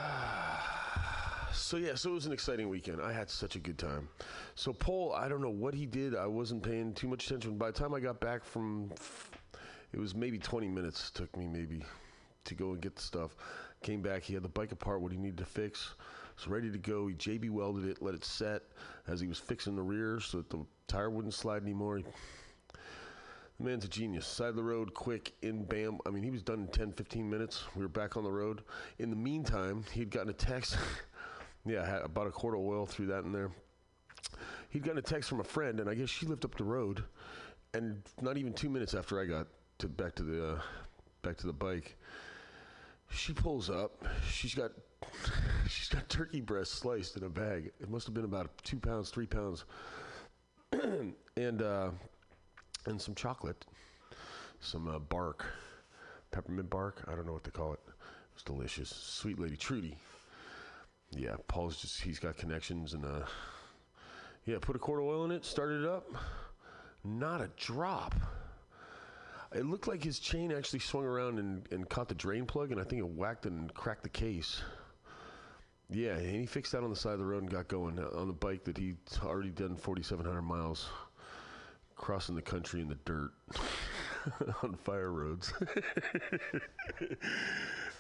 So 1.53 1.79
yeah, 1.79 1.96
so 1.96 2.11
it 2.11 2.12
was 2.12 2.27
an 2.27 2.33
exciting 2.33 2.68
weekend. 2.68 3.01
I 3.01 3.12
had 3.12 3.29
such 3.29 3.57
a 3.57 3.59
good 3.59 3.79
time. 3.79 4.09
So 4.55 4.72
Paul, 4.72 5.14
I 5.14 5.27
don't 5.27 5.40
know 5.40 5.51
what 5.51 5.75
he 5.75 5.85
did. 5.85 6.14
I 6.14 6.27
wasn't 6.27 6.62
paying 6.62 6.92
too 6.92 7.09
much 7.09 7.27
attention. 7.27 7.57
By 7.57 7.72
the 7.72 7.79
time 7.79 7.92
I 7.92 7.99
got 7.99 8.20
back 8.20 8.44
from, 8.44 8.92
it 9.92 9.99
was 9.99 10.14
maybe 10.14 10.38
20 10.38 10.68
minutes. 10.68 11.11
Took 11.11 11.35
me 11.37 11.49
maybe 11.49 11.83
to 12.44 12.55
go 12.55 12.72
and 12.72 12.81
get 12.81 12.94
the 12.94 13.03
stuff. 13.03 13.37
Came 13.83 14.03
back. 14.03 14.23
He 14.23 14.35
had 14.35 14.43
the 14.43 14.49
bike 14.49 14.73
apart. 14.73 15.01
What 15.01 15.12
he 15.12 15.19
needed 15.19 15.39
to 15.39 15.45
fix. 15.45 15.95
Was 16.37 16.49
ready 16.49 16.71
to 16.71 16.79
go. 16.79 17.07
He 17.07 17.15
JB 17.15 17.51
welded 17.51 17.89
it. 17.89 18.03
Let 18.03 18.15
it 18.15 18.25
set 18.25 18.62
as 19.09 19.21
he 19.21 19.27
was 19.27 19.39
fixing 19.39 19.77
the 19.77 19.83
rear 19.83 20.21
so 20.21 20.39
that 20.39 20.51
the 20.51 20.65
tire 20.89 21.11
wouldn't 21.11 21.35
slide 21.35 21.62
anymore. 21.62 21.99
He, 21.99 22.05
the 23.59 23.65
man's 23.65 23.85
a 23.85 23.89
genius. 23.89 24.27
Side 24.27 24.49
of 24.49 24.57
the 24.57 24.62
road, 24.62 24.93
quick, 24.93 25.33
in 25.43 25.65
bam. 25.65 25.99
I 26.07 26.11
mean, 26.11 26.23
he 26.23 26.31
was 26.31 26.43
done 26.43 26.61
in 26.61 26.69
10, 26.69 26.93
15 26.93 27.29
minutes. 27.29 27.65
We 27.75 27.83
were 27.83 27.89
back 27.89 28.17
on 28.17 28.25
the 28.25 28.31
road. 28.31 28.62
In 28.99 29.09
the 29.09 29.17
meantime, 29.17 29.85
he'd 29.93 30.11
gotten 30.11 30.29
a 30.29 30.35
text. 30.35 30.77
yeah, 31.65 31.83
I 31.83 31.87
had 31.87 32.03
about 32.03 32.27
a 32.27 32.31
quart 32.31 32.55
of 32.55 32.61
oil 32.61 32.85
through 32.85 33.07
that 33.07 33.25
in 33.25 33.33
there. 33.33 33.51
He'd 34.69 34.83
gotten 34.83 34.99
a 34.99 35.03
text 35.03 35.29
from 35.31 35.41
a 35.41 35.45
friend, 35.45 35.81
and 35.81 35.89
I 35.89 35.95
guess 35.95 36.11
she 36.11 36.27
lived 36.27 36.45
up 36.45 36.57
the 36.57 36.65
road. 36.65 37.03
And 37.73 38.03
not 38.21 38.37
even 38.37 38.53
two 38.53 38.69
minutes 38.69 38.95
after 38.95 39.21
I 39.21 39.25
got 39.25 39.47
to 39.79 39.89
back 39.89 40.15
to 40.17 40.23
the 40.23 40.49
uh, 40.49 40.61
back 41.23 41.37
to 41.39 41.47
the 41.47 41.53
bike, 41.53 41.97
she 43.11 43.33
pulls 43.33 43.71
up. 43.71 44.05
She's 44.31 44.55
got 44.55 44.73
she's 45.69 45.88
got 45.88 46.09
turkey 46.09 46.40
breast 46.40 46.73
sliced 46.73 47.16
in 47.16 47.25
a 47.25 47.29
bag. 47.29 47.73
It 47.81 47.90
must 47.90 48.07
have 48.07 48.14
been 48.14 48.25
about 48.25 48.51
two 48.62 48.79
pounds, 48.79 49.11
three 49.11 49.27
pounds, 49.27 49.64
and 50.73 51.62
uh, 51.62 51.90
and 52.87 53.01
some 53.01 53.14
chocolate, 53.14 53.64
some 54.61 54.88
uh, 54.88 54.99
bark, 54.99 55.45
peppermint 56.31 56.71
bark. 56.71 57.05
I 57.09 57.14
don't 57.14 57.27
know 57.27 57.33
what 57.33 57.45
they 57.45 57.51
call 57.51 57.73
it. 57.73 57.81
It 57.87 57.95
was 58.35 58.42
delicious. 58.42 58.90
Sweet 58.90 59.38
lady 59.38 59.57
Trudy. 59.57 59.97
Yeah, 61.11 61.37
Paul's 61.47 61.81
just 61.81 62.01
he's 62.01 62.19
got 62.19 62.37
connections 62.37 62.95
and 62.95 63.05
uh, 63.05 63.23
yeah, 64.45 64.57
put 64.61 64.77
a 64.77 64.79
quart 64.79 65.01
of 65.01 65.07
oil 65.07 65.25
in 65.25 65.31
it, 65.31 65.45
started 65.45 65.83
it 65.85 65.88
up. 65.88 66.09
Not 67.05 67.40
a 67.40 67.51
drop. 67.57 68.14
It 69.57 69.64
looked 69.64 69.88
like 69.88 70.05
his 70.05 70.19
chain 70.19 70.53
actually 70.53 70.81
swung 70.81 71.05
around 71.05 71.38
and, 71.38 71.66
and 71.71 71.88
caught 71.88 72.09
the 72.09 72.14
drain 72.14 72.45
plug, 72.45 72.73
and 72.73 72.81
I 72.81 72.85
think 72.85 73.01
it 73.01 73.09
whacked 73.09 73.47
and 73.47 73.73
cracked 73.73 74.03
the 74.03 74.11
case. 74.11 74.61
Yeah, 75.88 76.16
and 76.16 76.40
he 76.40 76.45
fixed 76.45 76.73
that 76.73 76.83
on 76.83 76.90
the 76.90 76.97
side 76.97 77.14
of 77.14 77.21
the 77.21 77.25
road 77.25 77.42
and 77.42 77.51
got 77.51 77.69
going 77.69 77.99
uh, 77.99 78.09
on 78.19 78.27
the 78.27 78.35
bike 78.35 78.64
that 78.64 78.77
he'd 78.77 78.99
already 79.25 79.51
done 79.51 79.75
4,700 79.77 80.42
miles 80.42 80.88
crossing 81.95 82.35
the 82.35 82.42
country 82.42 82.83
in 82.83 82.88
the 82.88 82.99
dirt 83.07 83.31
on 84.62 84.75
fire 84.75 85.11
roads. 85.11 85.55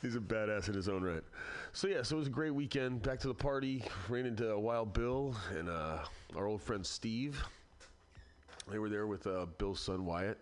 He's 0.02 0.16
a 0.16 0.20
badass 0.20 0.68
in 0.68 0.74
his 0.74 0.90
own 0.90 1.02
right. 1.02 1.22
So 1.72 1.88
yeah, 1.88 2.02
so 2.02 2.16
it 2.16 2.18
was 2.18 2.28
a 2.28 2.30
great 2.30 2.54
weekend. 2.54 3.00
Back 3.00 3.18
to 3.20 3.28
the 3.28 3.34
party. 3.34 3.82
Ran 4.10 4.26
into 4.26 4.58
Wild 4.58 4.92
Bill 4.92 5.34
and 5.56 5.70
uh, 5.70 6.00
our 6.36 6.46
old 6.46 6.60
friend 6.60 6.84
Steve. 6.84 7.42
They 8.70 8.78
were 8.78 8.90
there 8.90 9.06
with 9.06 9.26
uh, 9.26 9.46
Bill's 9.56 9.80
son 9.80 10.04
Wyatt 10.04 10.38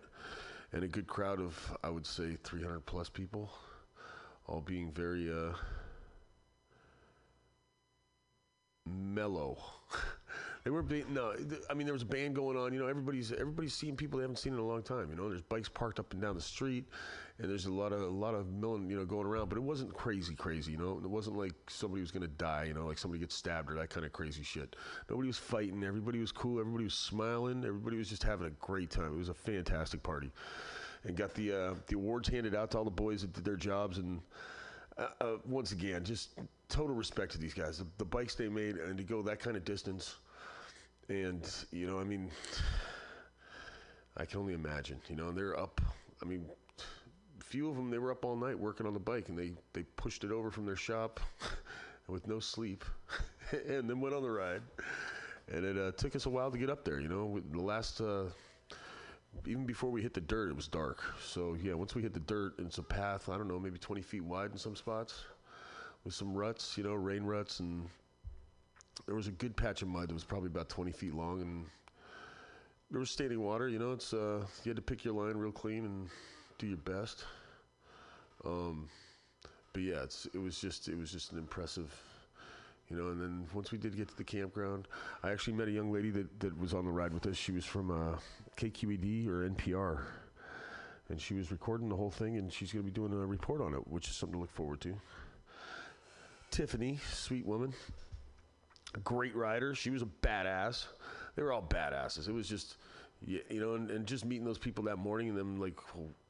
and 0.73 0.83
a 0.83 0.87
good 0.87 1.07
crowd 1.07 1.39
of, 1.39 1.77
I 1.83 1.89
would 1.89 2.05
say, 2.05 2.37
300 2.43 2.85
plus 2.85 3.09
people, 3.09 3.51
all 4.47 4.61
being 4.61 4.91
very 4.91 5.31
uh, 5.31 5.53
mellow. 8.85 9.57
They 10.63 10.71
were 10.71 10.81
ba- 10.81 11.03
no. 11.09 11.35
I 11.69 11.75
mean, 11.75 11.85
there 11.85 11.93
was 11.93 12.01
a 12.01 12.07
band 12.07 12.33
going 12.35 12.57
on. 12.57 12.73
You 12.73 12.79
know, 12.79 12.87
everybody's 12.87 13.31
everybody's 13.31 13.75
seeing 13.75 13.95
people 13.95 14.17
they 14.17 14.23
haven't 14.23 14.37
seen 14.37 14.53
in 14.53 14.57
a 14.59 14.65
long 14.65 14.81
time. 14.81 15.11
You 15.11 15.15
know, 15.15 15.29
there's 15.29 15.43
bikes 15.43 15.69
parked 15.69 15.99
up 15.99 16.11
and 16.11 16.19
down 16.19 16.33
the 16.33 16.41
street, 16.41 16.85
and 17.39 17.49
there's 17.49 17.65
a 17.65 17.71
lot 17.71 17.91
of 17.91 18.01
a 18.01 18.05
lot 18.05 18.33
of 18.33 18.47
milling, 18.51 18.89
you 18.89 18.97
know, 18.97 19.05
going 19.05 19.27
around. 19.27 19.49
But 19.49 19.57
it 19.57 19.63
wasn't 19.63 19.93
crazy, 19.93 20.35
crazy. 20.35 20.71
You 20.71 20.77
know, 20.77 21.01
it 21.03 21.09
wasn't 21.09 21.37
like 21.37 21.53
somebody 21.67 22.01
was 22.01 22.11
gonna 22.11 22.27
die. 22.27 22.65
You 22.65 22.73
know, 22.73 22.85
like 22.85 22.97
somebody 22.97 23.19
gets 23.19 23.35
stabbed 23.35 23.69
or 23.69 23.75
that 23.75 23.89
kind 23.89 24.05
of 24.05 24.13
crazy 24.13 24.43
shit. 24.43 24.75
Nobody 25.09 25.27
was 25.27 25.37
fighting. 25.37 25.83
Everybody 25.83 26.19
was 26.19 26.31
cool. 26.31 26.59
Everybody 26.59 26.85
was 26.85 26.93
smiling. 26.93 27.65
Everybody 27.65 27.97
was 27.97 28.09
just 28.09 28.23
having 28.23 28.47
a 28.47 28.51
great 28.51 28.89
time. 28.89 29.13
It 29.13 29.17
was 29.17 29.29
a 29.29 29.33
fantastic 29.33 30.01
party, 30.01 30.31
and 31.03 31.15
got 31.15 31.33
the 31.33 31.51
uh, 31.51 31.73
the 31.87 31.95
awards 31.95 32.29
handed 32.29 32.55
out 32.55 32.71
to 32.71 32.77
all 32.77 32.85
the 32.85 32.91
boys 32.91 33.21
that 33.21 33.33
did 33.33 33.43
their 33.43 33.57
jobs 33.57 33.97
and 33.97 34.21
uh, 34.97 35.07
uh, 35.21 35.37
once 35.45 35.71
again, 35.71 36.03
just 36.03 36.39
total 36.69 36.95
respect 36.95 37.31
to 37.33 37.37
these 37.37 37.53
guys. 37.53 37.79
The, 37.79 37.87
the 37.97 38.05
bikes 38.05 38.35
they 38.35 38.47
made, 38.47 38.77
and 38.77 38.97
to 38.97 39.03
go 39.03 39.21
that 39.23 39.39
kind 39.39 39.57
of 39.57 39.65
distance, 39.65 40.15
and 41.09 41.49
you 41.71 41.87
know, 41.87 41.99
I 41.99 42.03
mean, 42.03 42.31
I 44.17 44.25
can 44.25 44.39
only 44.39 44.53
imagine. 44.53 44.99
You 45.09 45.15
know, 45.15 45.29
and 45.29 45.37
they're 45.37 45.59
up. 45.59 45.81
I 46.21 46.25
mean, 46.25 46.45
few 47.55 47.69
of 47.69 47.77
them 47.77 47.89
they 47.89 47.97
were 47.97 48.11
up 48.11 48.25
all 48.25 48.35
night 48.35 48.59
working 48.59 48.85
on 48.85 48.93
the 48.93 48.99
bike, 48.99 49.29
and 49.29 49.39
they 49.39 49.53
they 49.71 49.83
pushed 49.95 50.25
it 50.25 50.31
over 50.31 50.51
from 50.51 50.65
their 50.65 50.75
shop 50.75 51.21
with 52.09 52.27
no 52.27 52.37
sleep, 52.37 52.83
and 53.69 53.89
then 53.89 54.01
went 54.01 54.13
on 54.13 54.21
the 54.21 54.29
ride. 54.29 54.61
And 55.49 55.63
it 55.63 55.77
uh, 55.77 55.93
took 55.93 56.17
us 56.17 56.25
a 56.25 56.29
while 56.29 56.51
to 56.51 56.57
get 56.57 56.69
up 56.69 56.83
there. 56.83 56.99
You 56.99 57.07
know, 57.07 57.39
the 57.51 57.61
last. 57.61 58.01
Uh, 58.01 58.25
even 59.45 59.65
before 59.65 59.89
we 59.89 60.01
hit 60.01 60.13
the 60.13 60.21
dirt, 60.21 60.49
it 60.49 60.55
was 60.55 60.67
dark. 60.67 61.01
So 61.23 61.55
yeah, 61.61 61.73
once 61.75 61.95
we 61.95 62.01
hit 62.01 62.13
the 62.13 62.19
dirt, 62.21 62.55
it's 62.57 62.77
a 62.77 62.83
path. 62.83 63.29
I 63.29 63.37
don't 63.37 63.47
know, 63.47 63.59
maybe 63.59 63.77
20 63.77 64.01
feet 64.01 64.23
wide 64.23 64.51
in 64.51 64.57
some 64.57 64.75
spots, 64.75 65.23
with 66.03 66.13
some 66.13 66.33
ruts, 66.33 66.77
you 66.77 66.83
know, 66.83 66.93
rain 66.93 67.23
ruts, 67.23 67.61
and 67.61 67.87
there 69.05 69.15
was 69.15 69.27
a 69.27 69.31
good 69.31 69.55
patch 69.55 69.81
of 69.81 69.87
mud 69.87 70.09
that 70.09 70.13
was 70.13 70.23
probably 70.25 70.47
about 70.47 70.67
20 70.67 70.91
feet 70.91 71.13
long, 71.13 71.41
and 71.41 71.65
there 72.91 72.99
was 72.99 73.11
standing 73.11 73.41
water. 73.41 73.69
You 73.69 73.79
know, 73.79 73.93
it's 73.93 74.13
uh, 74.13 74.45
you 74.63 74.69
had 74.69 74.75
to 74.75 74.81
pick 74.81 75.05
your 75.05 75.13
line 75.13 75.37
real 75.37 75.53
clean 75.53 75.85
and 75.85 76.09
do 76.57 76.67
your 76.67 76.77
best. 76.77 77.25
Um, 78.45 78.89
but 79.73 79.81
yeah, 79.81 80.03
it 80.33 80.37
was 80.37 80.59
just 80.59 80.87
it 80.87 80.97
was 80.97 81.11
just 81.11 81.31
an 81.31 81.37
impressive. 81.37 81.93
You 82.89 82.97
know, 82.97 83.07
and 83.07 83.19
then 83.19 83.47
once 83.51 83.71
we 83.71 83.79
did 83.79 83.97
get 83.97 84.07
to 84.09 84.15
the 84.15 84.23
campground, 84.23 84.87
I 85.23 85.31
actually 85.31 85.53
met 85.53 85.67
a 85.67 85.71
young 85.71 85.91
lady 85.91 86.11
that, 86.11 86.39
that 86.39 86.59
was 86.59 86.75
on 86.75 86.85
the 86.85 86.91
ride 86.91 87.13
with 87.13 87.25
us. 87.25 87.35
She 87.35 87.51
was 87.51 87.65
from 87.65 87.89
uh, 87.89 88.17
KQED 88.57 89.27
or 89.27 89.49
NPR, 89.49 90.03
and 91.09 91.19
she 91.19 91.33
was 91.33 91.51
recording 91.51 91.89
the 91.89 91.95
whole 91.95 92.11
thing, 92.11 92.37
and 92.37 92.53
she's 92.53 92.71
going 92.71 92.85
to 92.85 92.91
be 92.91 92.93
doing 92.93 93.11
a 93.11 93.25
report 93.25 93.59
on 93.59 93.73
it, 93.73 93.87
which 93.87 94.07
is 94.07 94.15
something 94.15 94.35
to 94.35 94.39
look 94.39 94.51
forward 94.51 94.81
to. 94.81 94.95
Tiffany, 96.51 96.99
sweet 97.11 97.45
woman, 97.45 97.73
great 99.03 99.35
rider. 99.35 99.73
She 99.73 99.89
was 99.89 100.03
a 100.03 100.09
badass. 100.21 100.85
They 101.35 101.43
were 101.43 101.51
all 101.51 101.63
badasses. 101.63 102.29
It 102.29 102.33
was 102.33 102.47
just, 102.47 102.77
yeah, 103.21 103.39
you 103.49 103.59
know, 103.59 103.75
and, 103.75 103.91
and 103.91 104.05
just 104.05 104.25
meeting 104.25 104.45
those 104.45 104.57
people 104.57 104.83
that 104.85 104.97
morning 104.97 105.29
and 105.29 105.37
them 105.37 105.59
like 105.59 105.79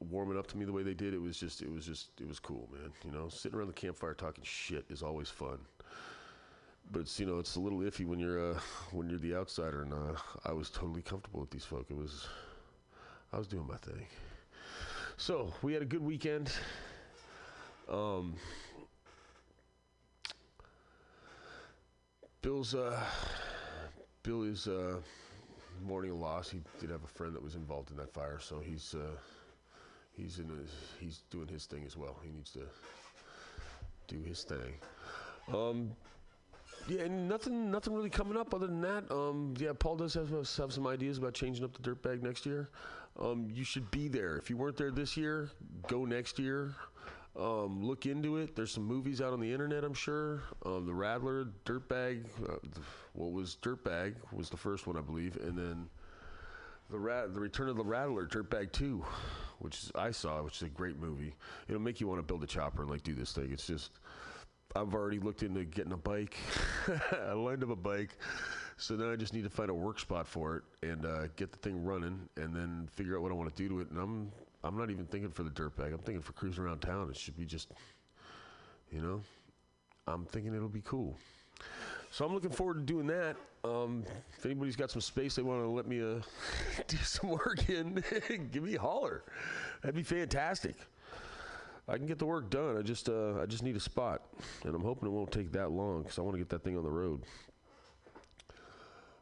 warming 0.00 0.38
up 0.38 0.46
to 0.48 0.56
me 0.56 0.64
the 0.64 0.72
way 0.72 0.82
they 0.82 0.94
did. 0.94 1.14
It 1.14 1.20
was 1.20 1.38
just, 1.38 1.62
it 1.62 1.70
was 1.70 1.86
just, 1.86 2.08
it 2.20 2.28
was 2.28 2.38
cool, 2.38 2.68
man. 2.72 2.92
You 3.04 3.12
know, 3.12 3.28
sitting 3.28 3.58
around 3.58 3.68
the 3.68 3.74
campfire 3.74 4.14
talking 4.14 4.44
shit 4.44 4.84
is 4.88 5.02
always 5.02 5.28
fun 5.28 5.58
but 6.90 7.00
it's 7.00 7.18
you 7.18 7.26
know 7.26 7.38
it's 7.38 7.56
a 7.56 7.60
little 7.60 7.80
iffy 7.80 8.06
when 8.06 8.18
you're 8.18 8.52
uh, 8.52 8.58
when 8.92 9.08
you're 9.08 9.18
the 9.18 9.34
outsider, 9.34 9.82
and 9.82 9.92
uh, 9.92 10.14
I 10.44 10.52
was 10.52 10.70
totally 10.70 11.02
comfortable 11.02 11.40
with 11.40 11.50
these 11.50 11.64
folk. 11.64 11.86
It 11.90 11.96
was 11.96 12.28
I 13.32 13.38
was 13.38 13.46
doing 13.46 13.66
my 13.66 13.76
thing. 13.76 14.06
So 15.16 15.52
we 15.62 15.72
had 15.72 15.82
a 15.82 15.86
good 15.86 16.02
weekend. 16.02 16.52
Um, 17.90 18.34
Bill's 22.42 22.74
uh, 22.74 23.00
Bill 24.22 24.42
is 24.42 24.68
uh, 24.68 24.98
mourning 25.82 26.10
a 26.10 26.14
loss. 26.14 26.50
He 26.50 26.60
did 26.80 26.90
have 26.90 27.04
a 27.04 27.08
friend 27.08 27.34
that 27.34 27.42
was 27.42 27.54
involved 27.54 27.90
in 27.90 27.96
that 27.96 28.12
fire, 28.12 28.38
so 28.40 28.60
he's 28.60 28.94
uh, 28.94 29.16
he's 30.16 30.38
in 30.38 30.48
his, 30.48 30.70
he's 31.00 31.22
doing 31.30 31.48
his 31.48 31.66
thing 31.66 31.84
as 31.86 31.96
well. 31.96 32.16
He 32.22 32.30
needs 32.30 32.50
to 32.52 32.62
do 34.08 34.22
his 34.22 34.42
thing. 34.42 34.74
Um, 35.52 35.92
yeah, 36.88 37.02
and 37.02 37.28
nothing, 37.28 37.70
nothing 37.70 37.94
really 37.94 38.10
coming 38.10 38.36
up 38.36 38.54
other 38.54 38.66
than 38.66 38.80
that. 38.82 39.10
Um, 39.10 39.54
yeah, 39.58 39.72
Paul 39.76 39.96
does 39.96 40.14
have, 40.14 40.30
have 40.30 40.46
some 40.46 40.86
ideas 40.86 41.18
about 41.18 41.34
changing 41.34 41.64
up 41.64 41.72
the 41.76 41.82
dirt 41.82 42.02
bag 42.02 42.22
next 42.22 42.46
year. 42.46 42.68
Um, 43.18 43.48
you 43.52 43.64
should 43.64 43.90
be 43.90 44.08
there. 44.08 44.36
If 44.36 44.50
you 44.50 44.56
weren't 44.56 44.76
there 44.76 44.90
this 44.90 45.16
year, 45.16 45.50
go 45.88 46.04
next 46.04 46.38
year. 46.38 46.74
Um, 47.38 47.84
look 47.84 48.06
into 48.06 48.38
it. 48.38 48.56
There's 48.56 48.70
some 48.70 48.84
movies 48.84 49.20
out 49.20 49.32
on 49.32 49.40
the 49.40 49.52
internet, 49.52 49.84
I'm 49.84 49.94
sure. 49.94 50.42
Um, 50.64 50.86
the 50.86 50.94
Rattler, 50.94 51.48
Dirtbag, 51.66 52.24
uh, 52.48 52.56
what 53.12 53.32
was 53.32 53.58
Dirtbag 53.60 54.14
was 54.32 54.48
the 54.48 54.56
first 54.56 54.86
one, 54.86 54.96
I 54.96 55.02
believe, 55.02 55.36
and 55.36 55.58
then 55.58 55.88
the 56.88 56.98
Rat, 56.98 57.34
the 57.34 57.40
Return 57.40 57.68
of 57.68 57.76
the 57.76 57.84
Rattler, 57.84 58.26
Dirtbag 58.26 58.72
Two, 58.72 59.04
which 59.58 59.82
is, 59.82 59.92
I 59.94 60.12
saw, 60.12 60.42
which 60.42 60.56
is 60.56 60.62
a 60.62 60.68
great 60.68 60.98
movie. 60.98 61.34
It'll 61.68 61.80
make 61.80 62.00
you 62.00 62.08
want 62.08 62.20
to 62.20 62.22
build 62.22 62.42
a 62.42 62.46
chopper 62.46 62.82
and 62.82 62.90
like 62.90 63.02
do 63.02 63.14
this 63.14 63.32
thing. 63.32 63.50
It's 63.52 63.66
just. 63.66 63.90
I've 64.74 64.94
already 64.94 65.20
looked 65.20 65.42
into 65.42 65.64
getting 65.64 65.92
a 65.92 65.96
bike. 65.96 66.36
I 67.28 67.32
lined 67.32 67.62
up 67.62 67.70
a 67.70 67.76
bike, 67.76 68.18
so 68.76 68.94
now 68.94 69.10
I 69.10 69.16
just 69.16 69.32
need 69.32 69.44
to 69.44 69.50
find 69.50 69.70
a 69.70 69.74
work 69.74 69.98
spot 69.98 70.26
for 70.26 70.56
it 70.56 70.64
and 70.86 71.06
uh, 71.06 71.28
get 71.36 71.50
the 71.50 71.58
thing 71.58 71.82
running, 71.82 72.28
and 72.36 72.54
then 72.54 72.88
figure 72.92 73.16
out 73.16 73.22
what 73.22 73.32
I 73.32 73.34
want 73.34 73.54
to 73.54 73.62
do 73.62 73.68
to 73.70 73.80
it. 73.80 73.90
And 73.90 73.98
I'm 73.98 74.32
I'm 74.66 74.76
not 74.76 74.90
even 74.90 75.06
thinking 75.06 75.30
for 75.30 75.42
the 75.42 75.50
dirt 75.50 75.76
bag. 75.76 75.92
I'm 75.92 75.98
thinking 76.00 76.22
for 76.22 76.32
cruising 76.32 76.64
around 76.64 76.80
town. 76.80 77.08
It 77.10 77.16
should 77.16 77.36
be 77.36 77.44
just, 77.44 77.70
you 78.90 79.00
know, 79.00 79.20
I'm 80.06 80.24
thinking 80.24 80.54
it'll 80.54 80.68
be 80.68 80.82
cool. 80.82 81.16
So 82.10 82.24
I'm 82.24 82.32
looking 82.32 82.50
forward 82.50 82.74
to 82.74 82.80
doing 82.80 83.06
that. 83.08 83.36
Um, 83.64 84.04
if 84.36 84.44
anybody's 84.44 84.76
got 84.76 84.90
some 84.90 85.00
space 85.00 85.34
they 85.36 85.42
want 85.42 85.62
to 85.62 85.68
let 85.68 85.86
me 85.86 86.00
uh, 86.00 86.20
do 86.86 86.96
some 86.98 87.30
work 87.30 87.68
in, 87.68 88.02
give 88.52 88.62
me 88.62 88.74
a 88.74 88.80
holler. 88.80 89.22
That'd 89.82 89.96
be 89.96 90.02
fantastic. 90.02 90.76
I 91.88 91.96
can 91.96 92.06
get 92.06 92.18
the 92.18 92.26
work 92.26 92.50
done. 92.50 92.76
I 92.76 92.82
just 92.82 93.08
uh, 93.08 93.40
I 93.40 93.46
just 93.46 93.62
need 93.62 93.76
a 93.76 93.80
spot, 93.80 94.22
and 94.64 94.74
I'm 94.74 94.82
hoping 94.82 95.08
it 95.08 95.12
won't 95.12 95.30
take 95.30 95.52
that 95.52 95.70
long 95.70 96.02
because 96.02 96.18
I 96.18 96.22
want 96.22 96.34
to 96.34 96.38
get 96.38 96.48
that 96.48 96.64
thing 96.64 96.76
on 96.76 96.82
the 96.82 96.90
road. 96.90 97.22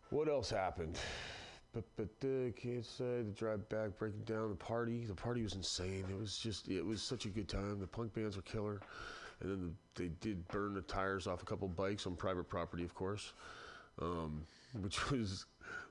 What 0.09 0.29
else 0.29 0.49
happened? 0.49 0.99
But 1.75 1.85
but 1.97 2.09
can't 2.21 2.85
say 2.85 3.23
the 3.23 3.33
drive 3.35 3.69
back, 3.69 3.99
breaking 3.99 4.23
down 4.23 4.49
the 4.49 4.55
party. 4.55 5.05
The 5.05 5.15
party 5.15 5.43
was 5.43 5.55
insane. 5.55 6.05
It 6.09 6.19
was 6.19 6.39
just 6.39 6.69
it 6.69 6.87
was 6.87 7.03
such 7.03 7.27
a 7.27 7.29
good 7.29 7.49
time. 7.49 7.81
The 7.81 7.87
punk 7.87 8.15
bands 8.15 8.37
were 8.37 8.43
killer, 8.43 8.81
and 9.41 9.51
then 9.51 9.75
the, 9.97 10.03
they 10.03 10.09
did 10.21 10.47
burn 10.49 10.75
the 10.75 10.83
tires 10.83 11.27
off 11.27 11.43
a 11.43 11.45
couple 11.45 11.67
bikes 11.67 12.07
on 12.07 12.15
private 12.15 12.49
property, 12.49 12.85
of 12.85 12.95
course, 12.95 13.33
um, 14.01 14.47
which 14.81 15.11
was 15.11 15.47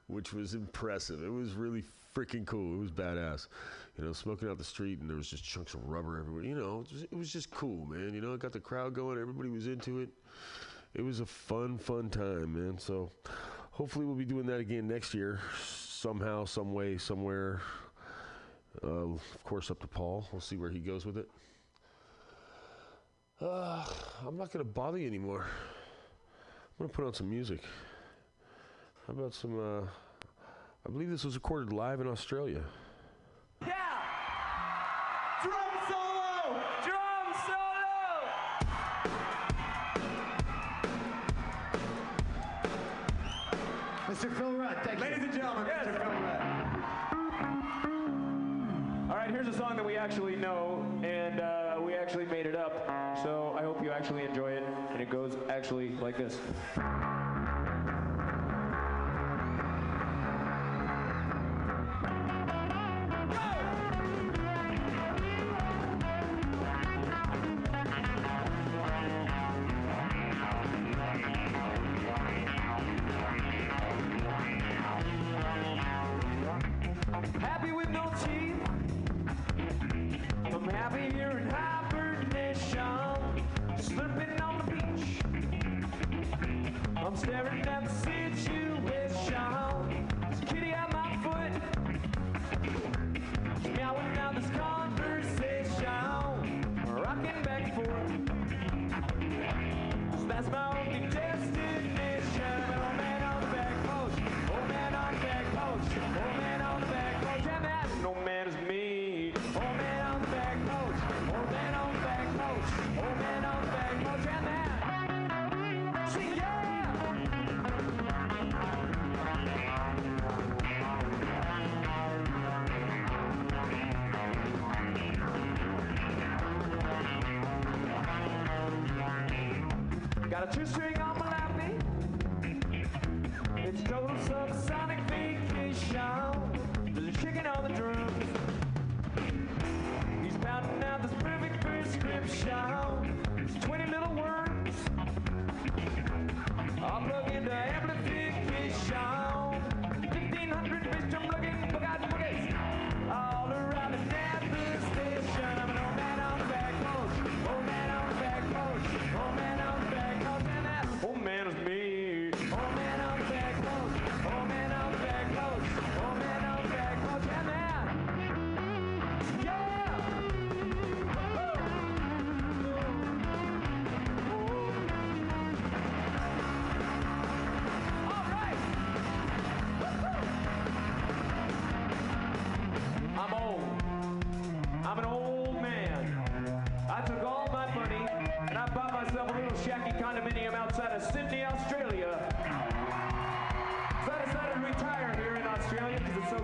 which 0.08 0.34
was 0.34 0.54
impressive. 0.54 1.22
It 1.22 1.32
was 1.32 1.52
really 1.52 1.84
freaking 2.16 2.46
cool. 2.46 2.76
It 2.76 2.80
was 2.80 2.92
badass. 2.92 3.48
You 3.98 4.06
know, 4.06 4.14
smoking 4.14 4.50
out 4.50 4.58
the 4.58 4.64
street 4.64 5.00
and 5.00 5.10
there 5.10 5.18
was 5.18 5.30
just 5.30 5.44
chunks 5.44 5.74
of 5.74 5.86
rubber 5.86 6.18
everywhere. 6.18 6.44
You 6.44 6.56
know, 6.56 6.86
it 7.12 7.16
was 7.16 7.32
just 7.32 7.52
cool, 7.52 7.86
man. 7.86 8.14
You 8.14 8.22
know, 8.22 8.34
it 8.34 8.40
got 8.40 8.54
the 8.54 8.60
crowd 8.60 8.94
going. 8.94 9.20
Everybody 9.20 9.50
was 9.50 9.68
into 9.68 10.00
it. 10.00 10.10
It 10.94 11.02
was 11.02 11.20
a 11.20 11.26
fun, 11.26 11.78
fun 11.78 12.10
time, 12.10 12.54
man. 12.54 12.78
So 12.78 13.12
hopefully 13.74 14.06
we'll 14.06 14.16
be 14.16 14.26
doing 14.26 14.46
that 14.46 14.60
again 14.60 14.88
next 14.88 15.14
year, 15.14 15.40
somehow, 15.66 16.46
some 16.46 16.74
way, 16.74 16.98
somewhere. 16.98 17.62
Uh, 18.84 19.14
of 19.14 19.22
course, 19.44 19.70
up 19.70 19.80
to 19.80 19.88
Paul. 19.88 20.28
We'll 20.32 20.42
see 20.42 20.58
where 20.58 20.70
he 20.70 20.80
goes 20.80 21.06
with 21.06 21.18
it. 21.18 21.30
Uh, 23.42 23.86
I'm 24.26 24.38
not 24.38 24.52
going 24.52 24.64
to 24.64 24.72
bother 24.72 24.98
you 24.98 25.08
anymore. 25.08 25.46
I'm 25.46 26.78
going 26.78 26.90
to 26.90 26.96
put 26.96 27.06
on 27.06 27.14
some 27.14 27.30
music. 27.30 27.62
How 29.06 29.14
about 29.14 29.34
some? 29.34 29.60
Uh, 29.60 29.86
I 30.88 30.92
believe 30.92 31.10
this 31.10 31.24
was 31.24 31.36
recorded 31.36 31.74
live 31.74 32.00
in 32.00 32.08
Australia. 32.08 32.64
Mr. 44.24 44.38
Phil 44.38 44.54
Rudd, 44.54 44.78
thank 44.86 45.00
you. 45.00 45.04
Ladies 45.06 45.24
and 45.24 45.34
gentlemen, 45.34 45.66
Mr. 45.66 45.98
Phil 45.98 46.12
Rudd. 46.22 46.54
All 49.10 49.18
right, 49.18 49.30
here's 49.30 49.50
a 49.50 49.54
song 49.54 49.76
that 49.76 49.86
we 49.86 49.98
actually 49.98 50.38
know, 50.38 50.86
and 51.04 51.42
uh, 51.42 51.76
we 51.86 51.94
actually 51.94 52.26
made 52.28 52.46
it 52.46 52.56
up. 52.56 52.86
So 53.22 53.54
I 53.60 53.64
hope 53.64 53.84
you 53.84 53.92
actually 53.92 54.24
enjoy 54.24 54.52
it, 54.52 54.64
and 54.92 55.02
it 55.02 55.10
goes 55.10 55.34
actually 55.50 55.90
like 55.96 56.18
this. 56.18 56.38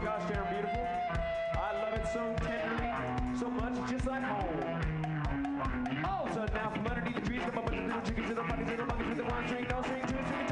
Gosh 0.10 0.50
beautiful. 0.50 0.88
I 1.54 1.74
love 1.82 1.93
it 1.93 2.08
so 2.12 2.36
tenderly, 2.41 3.38
so 3.39 3.50
much, 3.50 3.91
just 3.91 4.08
like 4.08 4.24
home. 4.24 4.82
Oh, 6.06 6.28
so 6.34 6.45
now 6.54 6.69
from 6.72 6.88
underneath 6.88 7.15
the 7.15 7.22
trees 7.22 7.41
come 7.43 7.58
up 7.60 7.65
with 7.65 7.76
the 7.76 7.82
little 7.82 8.02
chickens 8.02 8.36
bunnies 8.36 8.69
and 8.69 8.80
the 8.80 8.86
monkeys 8.86 9.08
with 9.08 9.17
the 9.17 9.24
one 9.26 9.48
string, 9.48 9.67
no 9.69 9.82
string, 9.84 10.02
two 10.08 10.17
string 10.26 10.49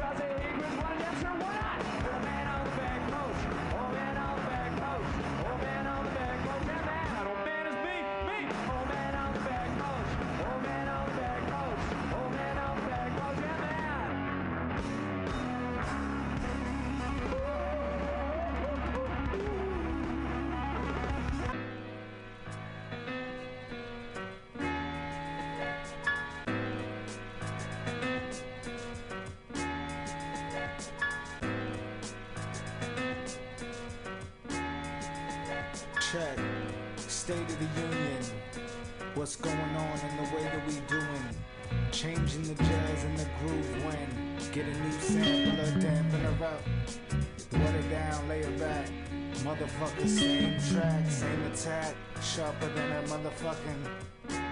Motherfucker, 49.58 50.06
same 50.06 50.54
track, 50.70 51.10
same 51.10 51.42
attack. 51.46 51.94
Sharper 52.22 52.68
than 52.74 52.92
a 52.92 53.02
motherfucking 53.08 53.88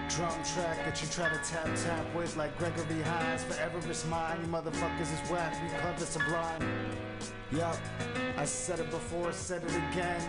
drum 0.09 0.33
track 0.43 0.83
that 0.83 1.01
you 1.01 1.07
try 1.07 1.29
to 1.29 1.39
tap 1.49 1.69
tap 1.75 2.13
with 2.13 2.35
like 2.35 2.57
Gregory 2.57 3.01
Hines. 3.03 3.43
Forever 3.45 3.79
is 3.89 4.05
mine. 4.07 4.41
You 4.41 4.47
motherfuckers 4.47 5.13
is 5.13 5.31
whack. 5.31 5.55
We 5.63 5.69
clever 5.79 6.05
sublime. 6.05 6.61
Yup, 7.53 7.77
I 8.35 8.43
said 8.43 8.81
it 8.81 8.91
before, 8.91 9.31
said 9.31 9.63
it 9.63 9.69
again. 9.69 10.21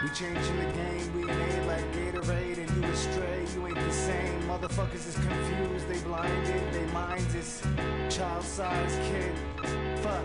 We 0.00 0.08
changing 0.10 0.56
the 0.58 0.72
game, 0.72 1.12
we 1.12 1.28
ain't 1.28 1.66
like 1.66 1.92
Gatorade 1.92 2.58
and 2.58 2.76
you 2.76 2.84
astray, 2.88 3.44
you 3.52 3.66
ain't 3.66 3.74
the 3.74 3.92
same. 3.92 4.42
Motherfuckers 4.42 5.08
is 5.08 5.16
confused, 5.16 5.88
they 5.88 5.98
blinded, 6.06 6.72
they 6.72 6.86
minds 6.92 7.34
is 7.34 7.62
child-sized 8.08 9.00
kid. 9.02 9.34
Fuck. 9.98 10.24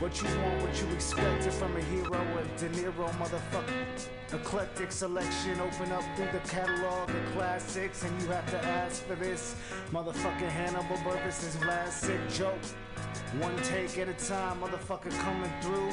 What 0.00 0.22
you 0.22 0.28
want, 0.28 0.62
what 0.62 0.80
you 0.80 0.88
expected 0.94 1.52
from 1.52 1.76
a 1.76 1.80
hero, 1.82 2.08
a 2.14 2.58
De 2.58 2.70
Niro 2.70 3.06
motherfucker. 3.18 3.86
Eclectic 4.32 4.92
selection, 4.92 5.60
open 5.60 5.92
up 5.92 6.02
through 6.16 6.32
the 6.32 6.48
catalog 6.48 7.10
of 7.10 7.32
classics, 7.34 8.02
and 8.02 8.22
you 8.22 8.28
have 8.28 8.50
to 8.50 8.58
ask 8.64 9.04
for 9.04 9.14
this. 9.16 9.56
Motherfucking 9.92 10.48
Hannibal 10.48 10.96
Buress' 11.04 11.62
last 11.66 12.00
sick 12.00 12.18
joke. 12.30 12.64
One 13.40 13.54
take 13.58 13.98
at 13.98 14.08
a 14.08 14.14
time, 14.14 14.60
motherfucker 14.60 15.10
coming 15.18 15.52
through, 15.60 15.90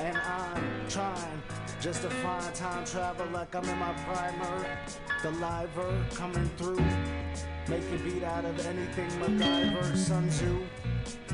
and 0.00 0.16
I'm 0.16 0.88
trying 0.88 1.42
just 1.80 2.02
to 2.02 2.10
find 2.10 2.54
time 2.54 2.84
travel 2.84 3.26
like 3.32 3.56
I'm 3.56 3.64
in 3.64 3.78
my 3.78 3.92
primer. 4.04 4.78
The 5.24 5.32
liver 5.32 6.06
coming 6.14 6.48
through, 6.56 6.84
make 7.66 7.82
a 7.92 7.98
beat 8.04 8.22
out 8.22 8.44
of 8.44 8.64
anything 8.66 9.10
MacGyver, 9.18 9.96
Sun 9.96 10.28
Tzu. 10.28 10.60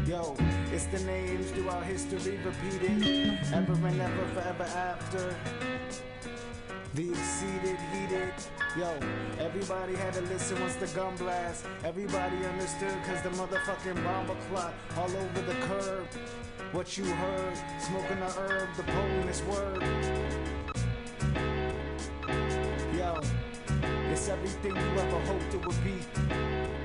Yo, 0.07 0.37
it's 0.73 0.85
the 0.87 1.01
names 1.05 1.51
throughout 1.53 1.85
history 1.85 2.39
repeated, 2.45 3.39
ever 3.53 3.73
and 3.73 4.01
ever, 4.01 4.27
forever 4.35 4.65
after. 4.65 5.35
The 6.95 7.11
exceeded, 7.11 7.79
heated. 7.93 8.33
Yo, 8.79 8.99
everybody 9.39 9.97
had 9.97 10.13
to 10.15 10.21
listen 10.21 10.61
once 10.61 10.77
the 10.77 10.87
gun 10.89 11.17
blast. 11.17 11.67
Everybody 11.83 12.37
understood 12.45 12.95
cause 13.05 13.23
the 13.23 13.31
motherfucking 13.31 14.05
bomber 14.05 14.37
clock 14.49 14.75
all 14.97 15.11
over 15.11 15.41
the 15.41 15.55
curb. 15.67 16.07
What 16.73 16.97
you 16.97 17.05
heard, 17.05 17.57
smoking 17.81 18.21
the 18.21 18.27
herb, 18.27 18.69
the 18.77 18.83
potent 18.85 19.45
word. 19.49 19.83
Yo, 22.97 23.21
it's 24.13 24.29
everything 24.29 24.77
you 24.77 25.01
ever 25.01 25.21
hoped 25.21 25.55
it 25.55 25.67
would 25.67 25.83
be. 25.83 25.99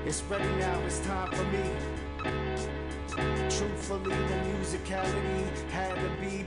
It's 0.06 0.22
ready 0.22 0.48
now, 0.56 0.80
it's 0.86 1.00
time 1.00 1.30
for 1.30 1.44
me. 1.44 2.79
Truthfully, 3.10 4.14
the 4.14 4.36
musicality 4.46 5.70
had 5.70 5.94
to 5.96 6.10
be 6.20 6.46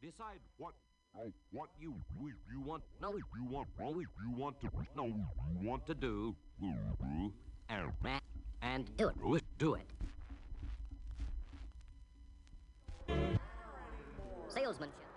Decide 0.00 0.40
what 0.56 0.74
what 1.50 1.68
you 1.80 1.94
you 2.50 2.60
want 2.60 2.82
no 3.02 3.16
you 3.16 3.44
want 3.50 3.68
no 3.78 4.00
you 4.00 4.08
want 4.36 4.60
to 4.60 4.70
no 4.96 5.06
you 5.06 5.68
want 5.68 5.86
to 5.86 5.94
do 5.94 6.34
and 8.62 8.96
do 8.96 9.08
it 9.08 9.44
Do 9.58 9.74
it. 9.74 9.86
Salesmanship. 14.48 15.07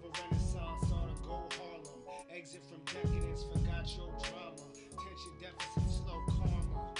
of 0.00 0.10
a 0.10 0.22
renaissance, 0.22 0.88
saw 0.88 1.06
to 1.06 1.14
go 1.22 1.48
Harlem. 1.56 2.00
Exit 2.34 2.62
from 2.64 2.80
decadence, 2.84 3.44
forgot 3.44 3.84
your 3.96 4.08
drama. 4.24 4.64
Tension 4.96 5.34
deficit, 5.40 5.90
slow 5.90 6.20
karma. 6.28 6.94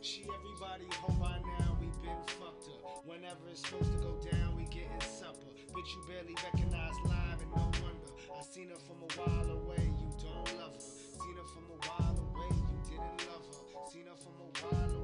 She 0.00 0.22
everybody 0.22 0.86
hope 1.02 1.18
by 1.20 1.38
now 1.58 1.76
we 1.80 1.86
been 2.02 2.22
fucked 2.38 2.68
up. 2.68 3.04
Whenever 3.04 3.48
it's 3.50 3.60
supposed 3.60 3.92
to 3.92 3.98
go 3.98 4.18
down, 4.32 4.56
we 4.56 4.64
gettin' 4.64 5.00
supper. 5.00 5.50
Bitch, 5.70 5.90
you 5.94 6.02
barely 6.08 6.34
recognize 6.42 6.94
live 7.04 7.40
and 7.42 7.50
no 7.54 7.62
wonder. 7.82 8.10
I 8.34 8.42
seen 8.42 8.68
her 8.70 8.80
from 8.86 9.02
a 9.02 9.10
while 9.20 9.50
away, 9.50 9.84
you 10.00 10.10
don't 10.18 10.58
love 10.58 10.74
her. 10.74 10.80
Seen 10.80 11.36
her 11.36 11.48
from 11.54 11.66
a 11.70 11.78
while 11.86 12.16
away, 12.16 12.50
you 12.50 12.78
didn't 12.90 13.18
love 13.30 13.44
her. 13.44 13.90
Seen 13.90 14.06
her 14.06 14.16
from 14.16 14.34
a 14.40 14.48
while 14.66 14.95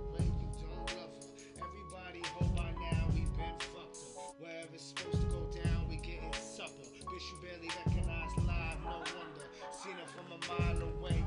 it's 4.83 4.89
supposed 5.01 5.23
to 5.23 5.29
go 5.29 5.63
down, 5.63 5.87
we 5.89 5.97
getting 5.97 6.33
supper. 6.35 6.83
Bitch, 6.83 7.27
you 7.31 7.39
barely 7.41 7.69
recognize 7.87 8.35
live, 8.39 8.79
no 8.83 8.99
wonder. 9.15 9.47
Seen 9.71 9.93
her 9.95 10.09
from 10.11 10.27
a 10.35 10.39
mile 10.51 10.83
away, 10.99 11.25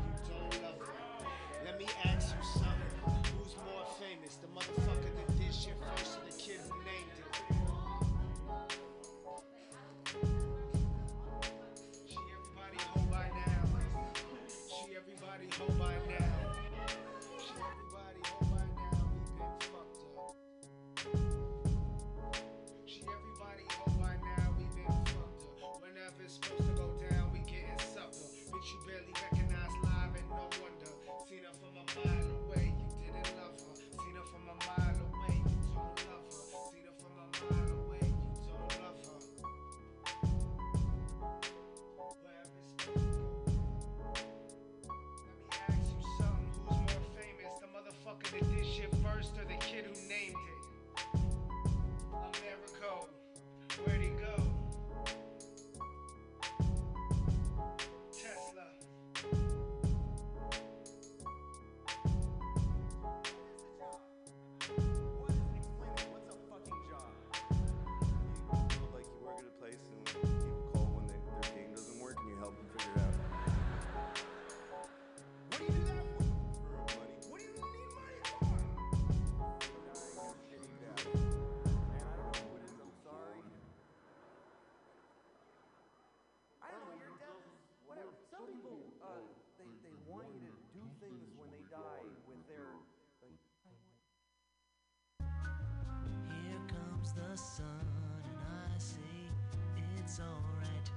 it's 100.16 100.24
alright, 100.24 100.88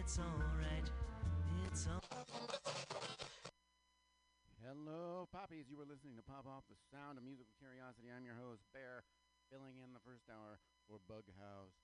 it's 0.00 0.16
alright, 0.16 0.88
it's. 1.68 1.84
Hello, 4.64 5.28
Poppies. 5.28 5.68
You 5.68 5.76
were 5.76 5.84
listening 5.84 6.16
to 6.16 6.24
Pop 6.24 6.48
Off 6.48 6.64
the 6.72 6.80
Sound 6.88 7.20
of 7.20 7.22
Musical 7.28 7.52
Curiosity. 7.60 8.08
I'm 8.08 8.24
your 8.24 8.40
host, 8.40 8.64
Bear, 8.72 9.04
filling 9.52 9.76
in 9.84 9.92
the 9.92 10.00
first 10.08 10.24
hour 10.32 10.56
for 10.88 10.96
Bug 11.04 11.28
House. 11.36 11.76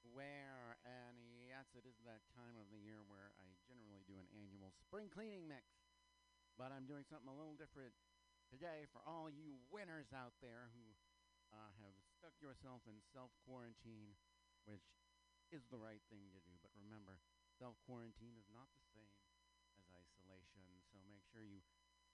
Where, 0.00 0.80
and 0.88 1.20
yes, 1.36 1.68
it 1.76 1.84
is 1.84 2.00
that 2.08 2.24
time 2.32 2.56
of 2.56 2.72
the 2.72 2.80
year 2.80 3.04
where 3.04 3.36
I 3.36 3.52
generally 3.68 4.00
do 4.08 4.16
an 4.16 4.24
annual 4.32 4.72
spring 4.80 5.12
cleaning 5.12 5.44
mix. 5.44 5.68
But 6.56 6.72
I'm 6.72 6.88
doing 6.88 7.04
something 7.04 7.28
a 7.28 7.36
little 7.36 7.60
different 7.60 7.92
today 8.48 8.88
for 8.88 9.04
all 9.04 9.28
you 9.28 9.60
winners 9.68 10.16
out 10.16 10.32
there 10.40 10.72
who 10.72 10.96
uh, 11.52 11.68
have 11.84 11.92
stuck 12.16 12.32
yourself 12.40 12.88
in 12.88 12.96
self 13.12 13.36
quarantine, 13.44 14.16
which 14.64 14.88
is 15.50 15.66
the 15.68 15.78
right 15.78 16.02
thing 16.08 16.30
to 16.34 16.40
do. 16.46 16.54
But 16.62 16.70
remember, 16.74 17.18
self 17.58 17.76
quarantine 17.86 18.38
is 18.38 18.48
not 18.50 18.70
the 18.74 18.84
same 18.94 19.14
as 19.78 19.86
isolation. 19.90 20.64
So 20.90 21.02
make 21.10 21.22
sure 21.30 21.42
you 21.42 21.62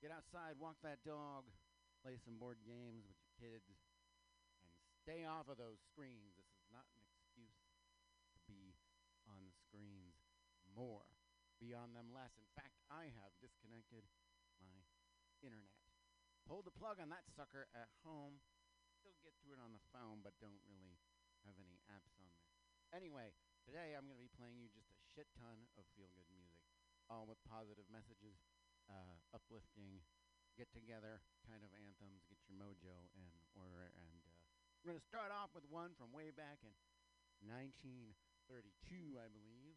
get 0.00 0.12
outside, 0.12 0.60
walk 0.60 0.80
that 0.84 1.04
dog, 1.04 1.48
play 2.04 2.16
some 2.20 2.40
board 2.40 2.60
games 2.64 3.04
with 3.08 3.16
your 3.20 3.34
kids, 3.36 3.68
and 3.68 4.72
stay 5.00 5.24
off 5.24 5.48
of 5.48 5.60
those 5.60 5.80
screens. 5.88 6.36
This 6.36 6.50
is 6.56 6.66
not 6.72 6.84
an 6.92 7.00
excuse 7.04 7.60
to 8.34 8.38
be 8.48 8.76
on 9.28 9.44
the 9.44 9.56
screens 9.56 10.16
more, 10.76 11.08
be 11.56 11.72
on 11.72 11.96
them 11.96 12.12
less. 12.12 12.36
In 12.36 12.48
fact, 12.52 12.76
I 12.92 13.08
have 13.16 13.32
disconnected 13.40 14.04
my 14.60 14.84
internet. 15.40 15.72
Pulled 16.46 16.68
the 16.68 16.76
plug 16.78 17.02
on 17.02 17.10
that 17.10 17.26
sucker 17.34 17.66
at 17.74 17.90
home. 18.06 18.38
Still 19.02 19.18
get 19.18 19.34
to 19.42 19.50
it 19.50 19.58
on 19.58 19.74
the 19.74 19.82
phone, 19.90 20.22
but 20.22 20.38
don't 20.38 20.62
really 20.70 20.94
have 21.42 21.58
any 21.58 21.82
apps 21.90 22.14
on 22.22 22.30
there. 22.38 22.45
Anyway, 22.94 23.34
today 23.66 23.98
I'm 23.98 24.06
going 24.06 24.14
to 24.14 24.22
be 24.22 24.30
playing 24.38 24.62
you 24.62 24.70
just 24.70 24.86
a 24.94 24.98
shit 25.10 25.26
ton 25.34 25.66
of 25.74 25.82
feel 25.98 26.06
good 26.14 26.28
music, 26.30 26.62
all 27.10 27.26
with 27.26 27.42
positive 27.42 27.86
messages, 27.90 28.38
uh, 28.86 29.18
uplifting, 29.34 29.98
get 30.54 30.70
together 30.70 31.18
kind 31.42 31.66
of 31.66 31.74
anthems, 31.82 32.22
get 32.30 32.38
your 32.46 32.54
mojo 32.54 33.10
in 33.18 33.26
order. 33.58 33.90
And 33.90 34.22
uh, 34.30 34.38
we're 34.78 34.94
going 34.94 35.02
to 35.02 35.10
start 35.10 35.34
off 35.34 35.50
with 35.50 35.66
one 35.66 35.98
from 35.98 36.14
way 36.14 36.30
back 36.30 36.62
in 36.62 36.70
1932, 37.42 39.18
I 39.18 39.26
believe. 39.34 39.74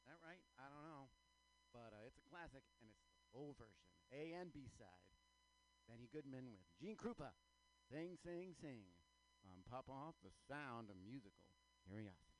Is 0.00 0.04
that 0.08 0.18
right? 0.24 0.40
I 0.56 0.72
don't 0.72 0.88
know. 0.88 1.12
But 1.68 1.92
uh, 1.92 2.08
it's 2.08 2.16
a 2.16 2.26
classic, 2.32 2.64
and 2.80 2.88
it's 2.88 3.04
the 3.12 3.28
full 3.28 3.52
version, 3.60 3.92
A 4.08 4.32
and 4.40 4.48
B 4.48 4.72
side. 4.72 5.04
Benny 5.84 6.08
Goodman 6.08 6.48
with 6.48 6.64
Gene 6.80 6.96
Krupa. 6.96 7.36
Sing, 7.92 8.16
sing, 8.24 8.56
sing. 8.56 8.88
On 9.44 9.60
Pop 9.68 9.90
Off 9.90 10.16
the 10.22 10.32
Sound 10.48 10.88
of 10.88 10.96
Musical 11.02 11.52
Curiosity. 11.86 12.14
Thank 12.14 12.31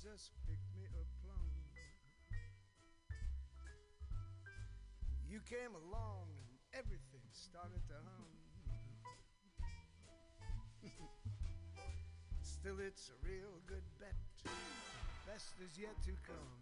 just 0.00 0.32
picked 0.48 0.72
me 0.72 0.88
a 0.96 1.04
plum. 1.20 1.52
You 5.28 5.40
came 5.44 5.76
along 5.76 6.32
and 6.40 6.48
everything 6.72 7.20
started 7.32 7.84
to 7.88 8.00
hum. 8.08 8.24
Still, 12.40 12.80
it's 12.80 13.10
a 13.10 13.18
real 13.28 13.60
good 13.66 13.84
bet. 14.00 14.16
Best 15.28 15.60
is 15.60 15.76
yet 15.78 15.96
to 16.04 16.12
come. 16.24 16.56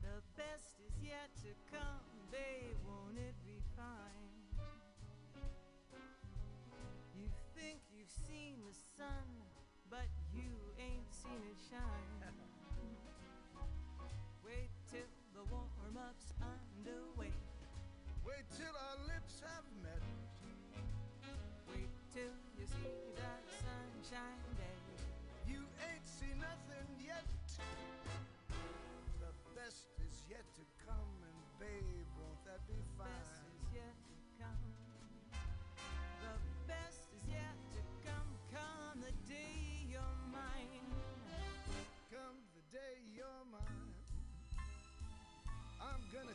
The 0.00 0.24
best 0.40 0.80
is 0.88 0.96
yet 1.04 1.28
to 1.44 1.52
come. 1.70 2.09
shine. 11.70 12.10
Wait 14.44 14.70
till 14.90 15.06
the 15.34 15.44
warm-up's 15.52 16.34
underway. 16.42 17.30
Wait 18.26 18.44
till 18.58 18.74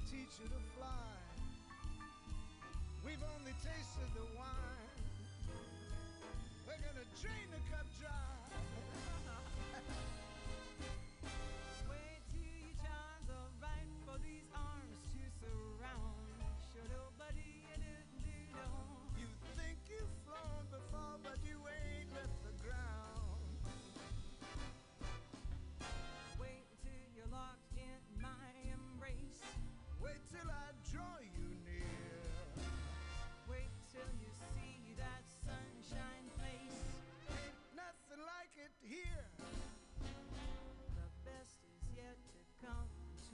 teach 0.06 0.38
you 0.38 0.46
to 0.46 0.62
fly. 0.78 1.18
We've 3.02 3.26
only 3.38 3.54
tasted 3.66 4.10
the 4.14 4.26
wine. 4.38 5.02
We're 6.68 6.78
gonna 6.78 7.08
drain 7.22 7.48
the 7.50 7.62
cup 7.74 7.90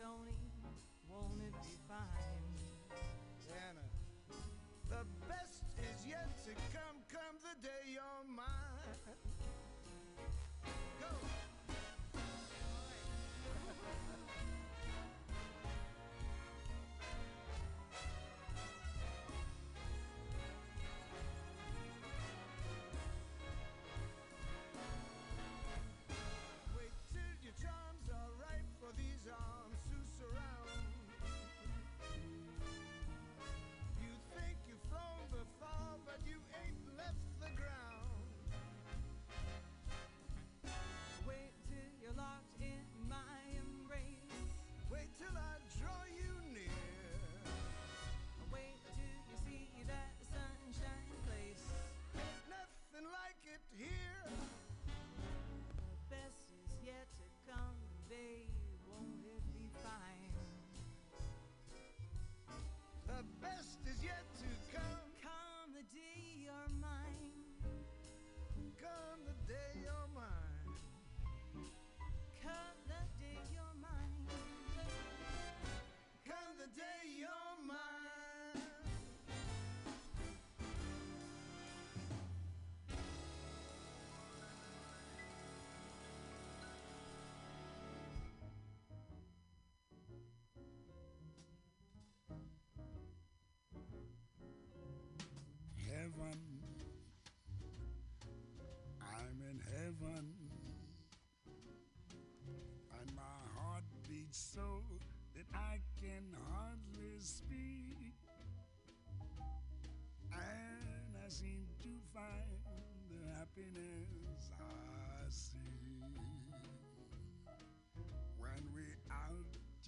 Tony. 0.02 0.51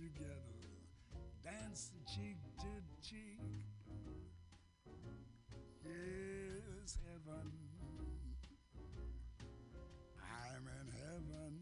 together, 0.04 0.68
dance 1.44 1.92
cheek 2.14 2.38
to 2.58 2.68
cheek. 3.02 3.40
Yes, 5.86 6.98
heaven, 7.08 7.52
I'm 10.20 10.68
in 10.68 10.88
heaven. 11.00 11.54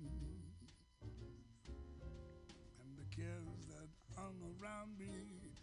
And 2.82 2.98
the 2.98 3.16
kids 3.16 3.68
that 3.70 3.90
hung 4.16 4.38
around 4.60 4.98
me 4.98 5.54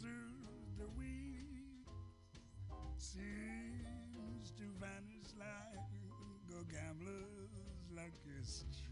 through 0.00 0.32
the 0.78 0.88
week 0.98 1.86
seems 2.96 4.52
to 4.56 4.64
vanish 4.80 5.34
like 5.38 5.82
a 6.58 6.64
gambler's 6.72 7.52
lucky 7.94 8.40
streak. 8.42 8.91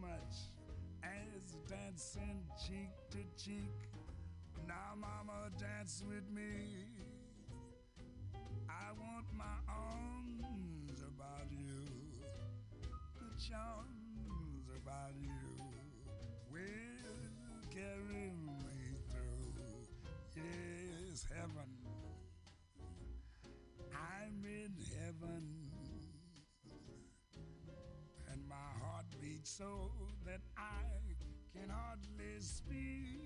much 0.00 0.36
as 1.02 1.56
dancing 1.68 2.40
cheek 2.56 2.90
to 3.10 3.18
cheek. 3.36 3.72
Now, 4.68 4.94
mama, 4.94 5.50
dance 5.58 6.04
with 6.08 6.30
me. 6.30 6.86
I 8.68 8.92
want 8.92 9.26
my 9.34 9.58
arms 9.68 11.02
about 11.02 11.50
you, 11.50 11.82
the 13.18 13.42
charms 13.42 14.68
about 14.76 15.14
you 15.20 15.30
will 16.48 17.74
carry 17.74 18.30
me 18.46 18.94
through. 19.10 19.64
Yes, 20.36 21.26
heaven. 21.34 21.70
I'm 23.92 24.44
in 24.44 24.74
heaven 24.96 25.51
so 29.58 29.90
that 30.24 30.40
I 30.56 30.80
can 31.52 31.68
hardly 31.68 32.40
speak. 32.40 33.21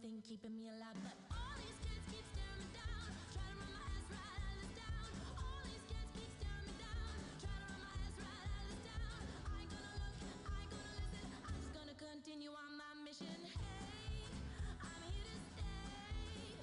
Keeping 0.00 0.56
me 0.56 0.64
alive. 0.72 0.96
But 1.04 1.12
all 1.28 1.52
these 1.60 1.76
kids 1.84 2.00
keep 2.08 2.24
staring 2.32 2.56
me 2.56 2.68
down, 2.72 3.04
try 3.36 3.44
to 3.44 3.56
run 3.60 3.68
my 3.68 3.84
ass 3.84 4.08
right 4.08 4.40
out 4.48 4.56
of 4.64 4.72
town. 4.72 5.08
All 5.36 5.60
these 5.68 5.84
kids 5.92 6.08
keep 6.16 6.32
staring 6.40 6.64
me 6.64 6.74
down, 6.80 7.12
try 7.36 7.52
to 7.52 7.66
run 7.68 7.80
my 7.84 7.92
ass 8.08 8.16
right 8.16 8.48
out 8.48 8.64
of 8.64 8.80
town. 8.80 9.20
I 9.44 9.60
ain't 9.60 9.68
gonna 9.68 9.92
look, 10.00 10.16
I 10.24 10.56
ain't 10.56 10.72
gonna 10.72 10.94
listen, 11.04 11.24
I'm 11.44 11.56
just 11.60 11.72
gonna 11.76 11.96
continue 12.00 12.48
on 12.48 12.72
my 12.80 12.92
mission. 13.04 13.28
Hey, 13.44 14.24
I'm 14.80 15.04
here 15.04 15.28
to 15.28 15.36
stay. 15.52 16.56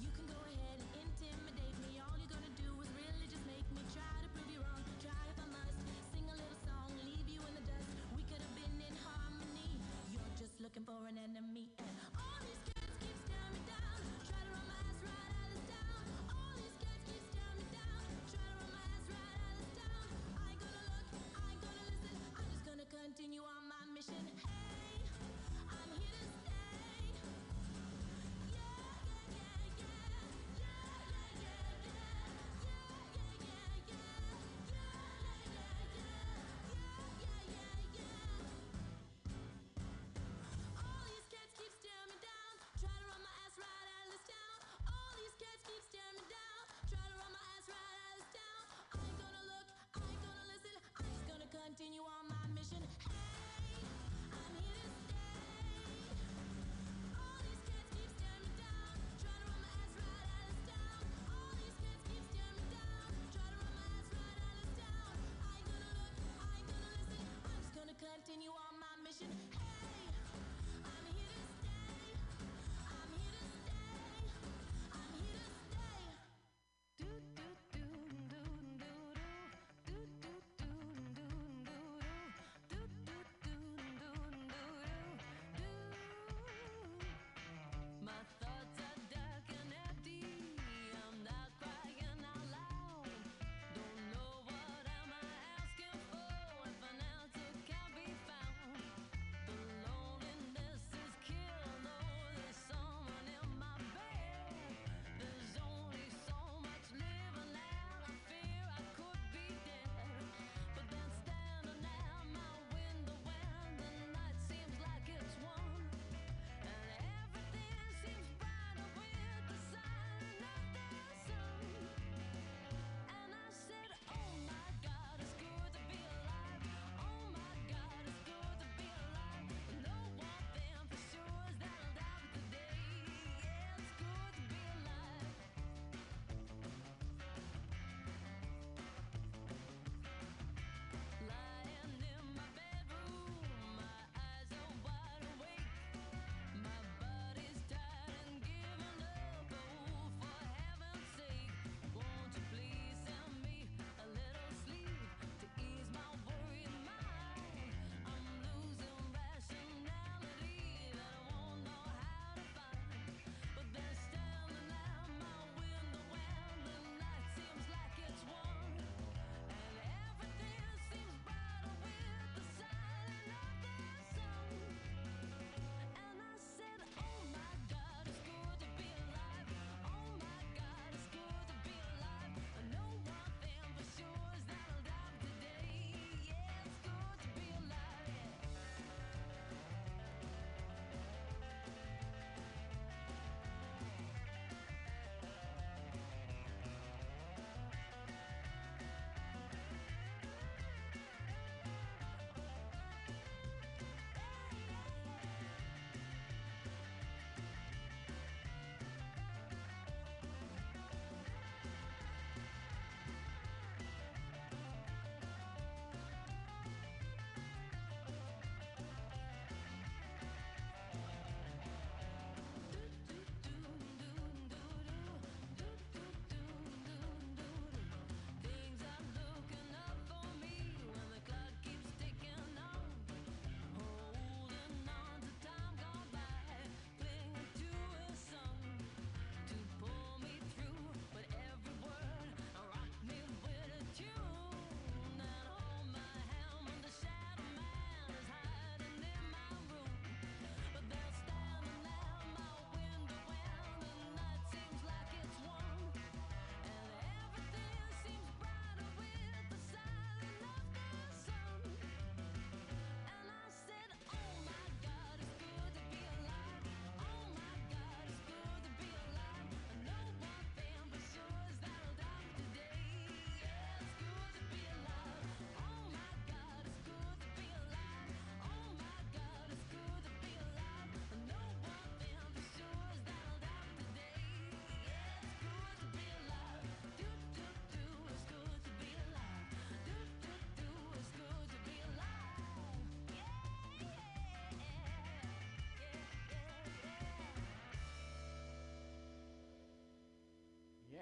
You 0.00 0.08
can 0.16 0.24
go 0.24 0.40
ahead 0.40 0.80
and 0.80 0.92
intimidate 0.96 1.76
me. 1.84 2.00
All 2.00 2.16
you're 2.16 2.32
gonna 2.32 2.56
do 2.56 2.72
is 2.80 2.88
really 2.96 3.28
just 3.28 3.44
make 3.44 3.68
me 3.68 3.84
try 3.92 4.16
to 4.24 4.28
prove 4.32 4.48
you 4.48 4.64
wrong. 4.64 4.80
Try 5.04 5.20
if 5.28 5.36
I 5.44 5.48
must 5.52 5.76
sing 6.16 6.24
a 6.24 6.36
little 6.40 6.60
song, 6.64 6.88
leave 7.04 7.28
you 7.28 7.44
in 7.44 7.52
the 7.52 7.64
dust. 7.68 7.92
We 8.16 8.24
could 8.32 8.40
have 8.40 8.54
been 8.56 8.80
in 8.80 8.96
harmony. 9.04 9.76
You're 10.08 10.32
just 10.40 10.56
looking 10.56 10.88
for 10.88 11.04
an 11.04 11.20
enemy. 11.20 11.68
Eh? 11.84 11.89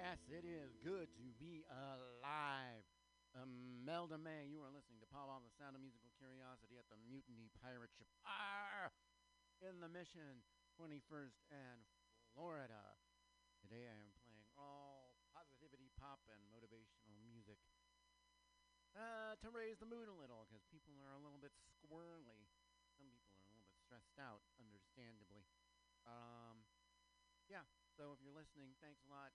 Yes, 0.09 0.41
it 0.41 0.41
is 0.41 0.73
good 0.81 1.05
to 1.21 1.27
be 1.37 1.61
alive. 1.69 2.81
Um, 3.37 3.85
you 3.85 4.57
are 4.57 4.73
listening 4.73 4.97
to 5.05 5.09
Pop 5.13 5.29
on 5.29 5.45
the 5.45 5.53
Sound 5.53 5.77
of 5.77 5.85
Musical 5.85 6.09
Curiosity 6.17 6.81
at 6.81 6.89
the 6.89 6.97
Mutiny 7.05 7.53
Pirate 7.61 7.93
Ship 7.93 8.09
R 8.25 8.89
in 9.61 9.77
the 9.77 9.85
Mission, 9.85 10.41
21st 10.81 11.37
and 11.53 11.85
Florida. 12.33 12.97
Today 13.61 13.85
I 13.85 14.01
am 14.01 14.09
playing 14.25 14.41
all 14.57 15.13
positivity 15.29 15.93
pop 16.01 16.25
and 16.25 16.41
motivational 16.49 17.13
music 17.21 17.61
uh, 18.97 19.37
to 19.45 19.53
raise 19.53 19.77
the 19.77 19.85
mood 19.85 20.09
a 20.09 20.17
little 20.17 20.49
because 20.49 20.65
people 20.73 20.97
are 21.05 21.13
a 21.13 21.21
little 21.21 21.37
bit 21.37 21.53
squirrely. 21.69 22.49
Some 22.97 23.13
people 23.13 23.29
are 23.29 23.45
a 23.45 23.53
little 23.53 23.61
bit 23.61 23.77
stressed 23.77 24.17
out, 24.17 24.41
understandably. 24.57 25.45
Um, 26.09 26.65
yeah, 27.45 27.69
so 27.93 28.09
if 28.09 28.17
you're 28.25 28.33
listening, 28.33 28.73
thanks 28.81 29.05
a 29.05 29.13
lot 29.13 29.29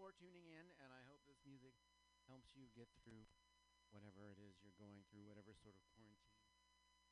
for 0.00 0.16
tuning 0.16 0.48
in, 0.48 0.64
and 0.80 0.96
I 0.96 1.04
hope 1.12 1.20
this 1.28 1.44
music 1.44 1.76
helps 2.24 2.56
you 2.56 2.72
get 2.72 2.88
through 3.04 3.28
whatever 3.92 4.32
it 4.32 4.40
is 4.40 4.56
you're 4.64 4.80
going 4.80 5.04
through, 5.12 5.28
whatever 5.28 5.52
sort 5.52 5.76
of 5.76 5.84
quarantine 5.92 6.40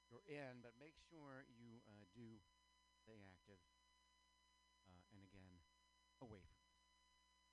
you're 0.08 0.24
in. 0.24 0.64
But 0.64 0.72
make 0.80 0.96
sure 0.96 1.44
you 1.52 1.84
uh, 1.84 2.08
do 2.16 2.40
stay 3.04 3.20
active, 3.28 3.60
uh, 4.88 5.04
and 5.12 5.20
again, 5.20 5.52
away 6.24 6.40
from 6.40 6.64
this. 6.64 6.80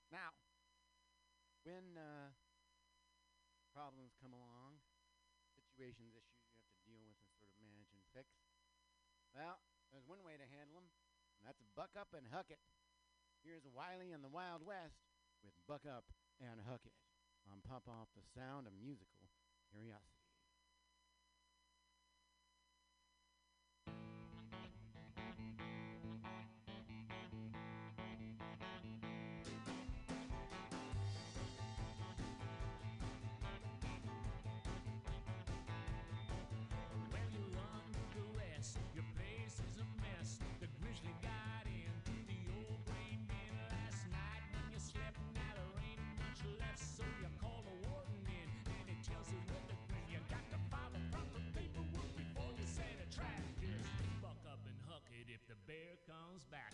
Now, 0.08 0.32
when 1.68 2.00
uh, 2.00 2.32
problems 3.76 4.16
come 4.24 4.32
along, 4.32 4.80
situations, 5.52 6.16
issues 6.16 6.48
you 6.48 6.56
have 6.56 6.72
to 6.72 6.80
deal 6.88 7.04
with 7.04 7.20
and 7.20 7.28
sort 7.36 7.52
of 7.52 7.60
manage 7.60 7.92
and 7.92 8.00
fix, 8.16 8.40
well, 9.36 9.60
there's 9.92 10.08
one 10.08 10.24
way 10.24 10.40
to 10.40 10.48
handle 10.48 10.80
them, 10.80 10.88
and 11.36 11.44
that's 11.44 11.60
buck 11.76 11.92
up 12.00 12.16
and 12.16 12.24
huck 12.32 12.48
it. 12.48 12.64
Here's 13.44 13.68
Wiley 13.68 14.16
and 14.16 14.24
the 14.24 14.32
Wild 14.32 14.64
West 14.64 15.15
with 15.46 15.54
Buck 15.70 15.86
Up 15.86 16.10
and 16.42 16.58
Huck 16.66 16.82
It 16.90 16.98
on 17.46 17.62
Pop 17.62 17.86
Off 17.86 18.10
the 18.18 18.26
Sound 18.34 18.66
of 18.66 18.74
Musical 18.82 19.30
Curiosity. 19.70 20.25
Bear 55.68 55.98
comes 56.06 56.44
back. 56.52 56.74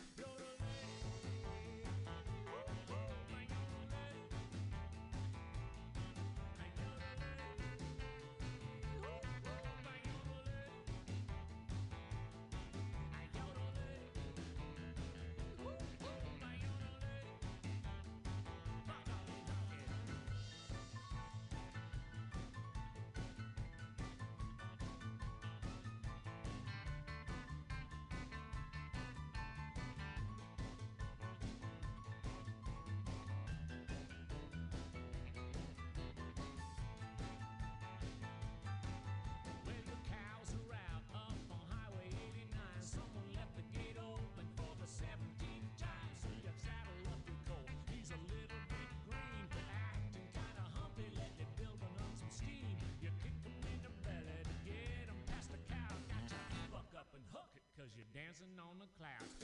You're 58.01 58.23
dancing 58.23 58.57
on 58.57 58.79
the 58.79 58.87
clouds. 58.97 59.41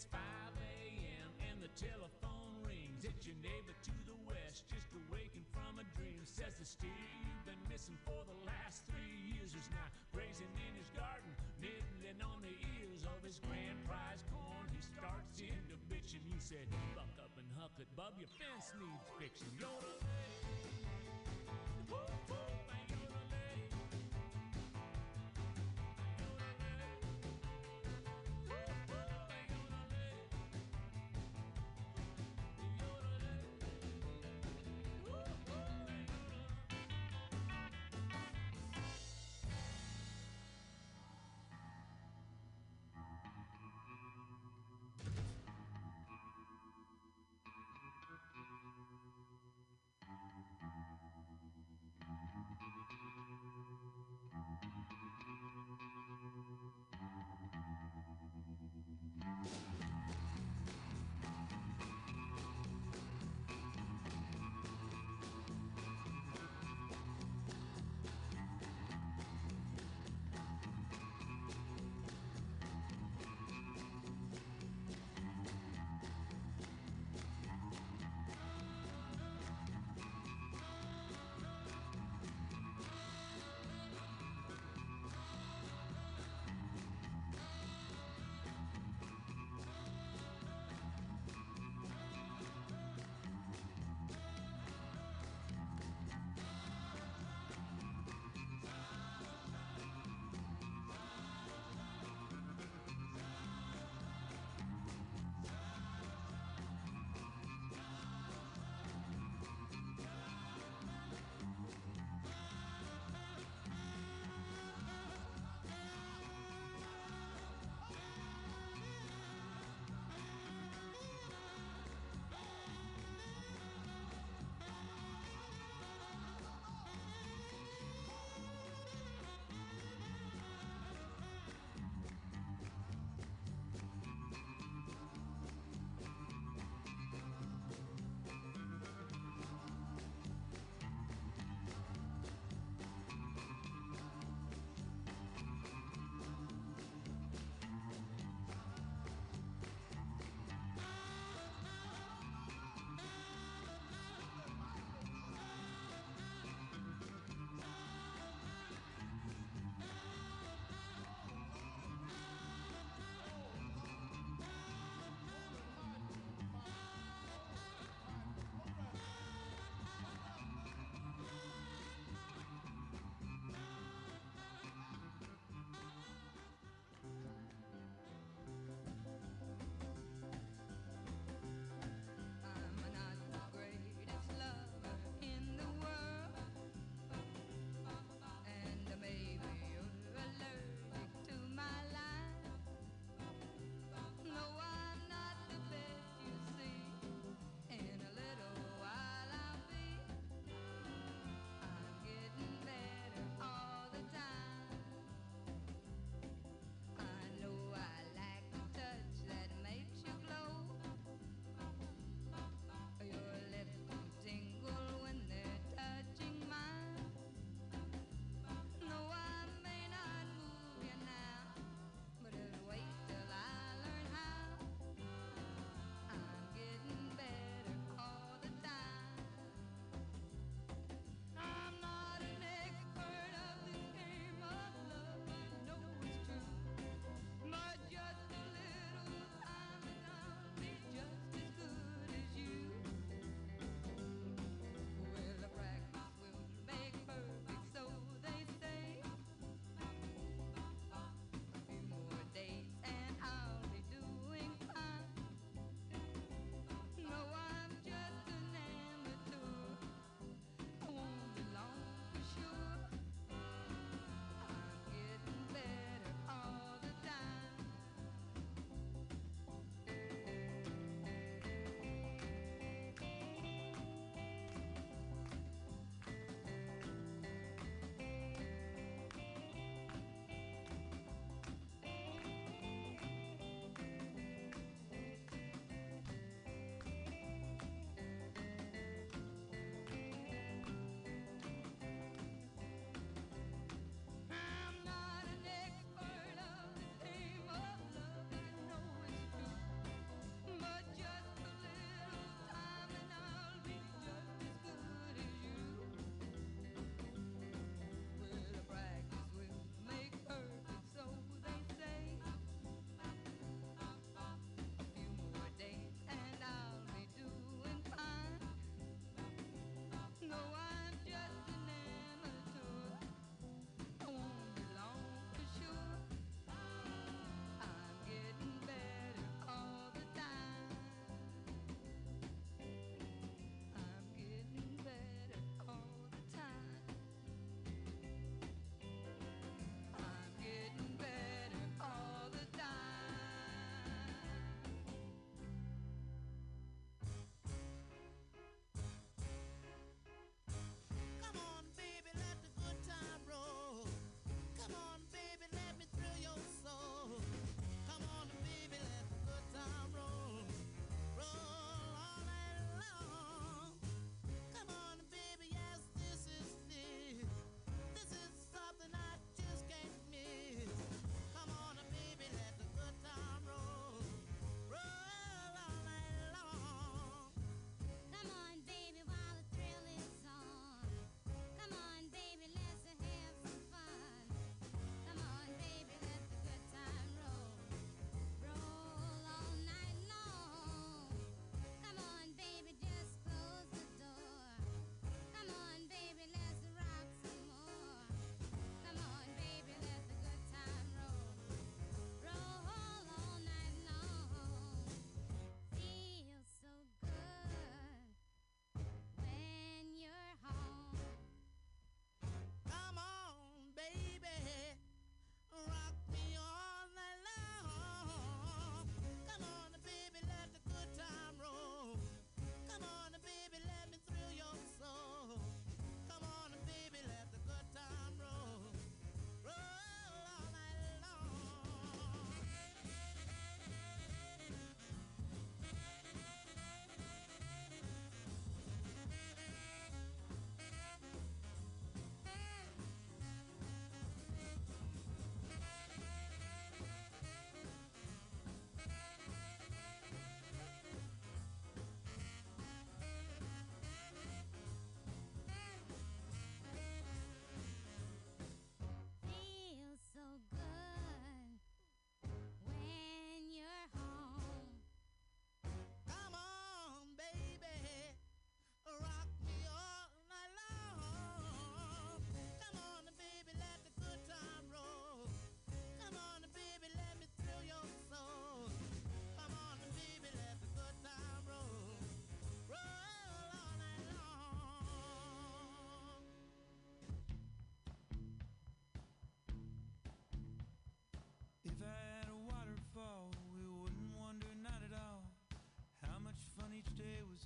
It's 0.00 0.08
5 0.16 0.16
a.m. 0.16 1.28
and 1.44 1.60
the 1.60 1.68
telephone 1.76 2.56
rings. 2.64 3.04
It's 3.04 3.28
your 3.28 3.36
neighbor 3.44 3.76
to 3.84 3.92
the 4.08 4.16
west, 4.24 4.64
just 4.72 4.88
awakened 4.96 5.44
from 5.52 5.76
a 5.76 5.84
dream. 5.92 6.24
Says 6.24 6.56
the 6.56 6.64
steer 6.64 7.04
you've 7.20 7.44
been 7.44 7.60
missing 7.68 8.00
for 8.08 8.16
the 8.24 8.38
last 8.48 8.88
three 8.88 9.36
years 9.36 9.52
is 9.52 9.68
now 9.68 9.84
grazing 10.16 10.48
in 10.56 10.72
his 10.80 10.88
garden, 10.96 11.28
nibbling 11.60 12.16
on 12.24 12.40
the 12.40 12.56
ears 12.80 13.04
of 13.12 13.20
his 13.20 13.44
grand 13.44 13.76
prize 13.84 14.24
corn. 14.32 14.72
He 14.72 14.80
starts 14.80 15.36
into 15.36 15.76
bitching. 15.92 16.24
He 16.32 16.40
said, 16.40 16.64
Buck 16.96 17.12
up 17.20 17.36
and 17.36 17.44
huck 17.60 17.76
it, 17.76 17.92
bub. 17.92 18.16
Your 18.16 18.32
fence 18.40 18.72
needs 18.80 19.04
fixing. 19.20 19.52
Yodelay. 19.60 20.00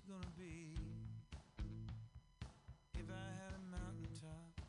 gonna 0.09 0.36
be 0.36 0.76
if 2.93 3.09
I 3.09 3.28
had 3.40 3.56
a 3.56 3.64
mountaintop. 3.72 4.60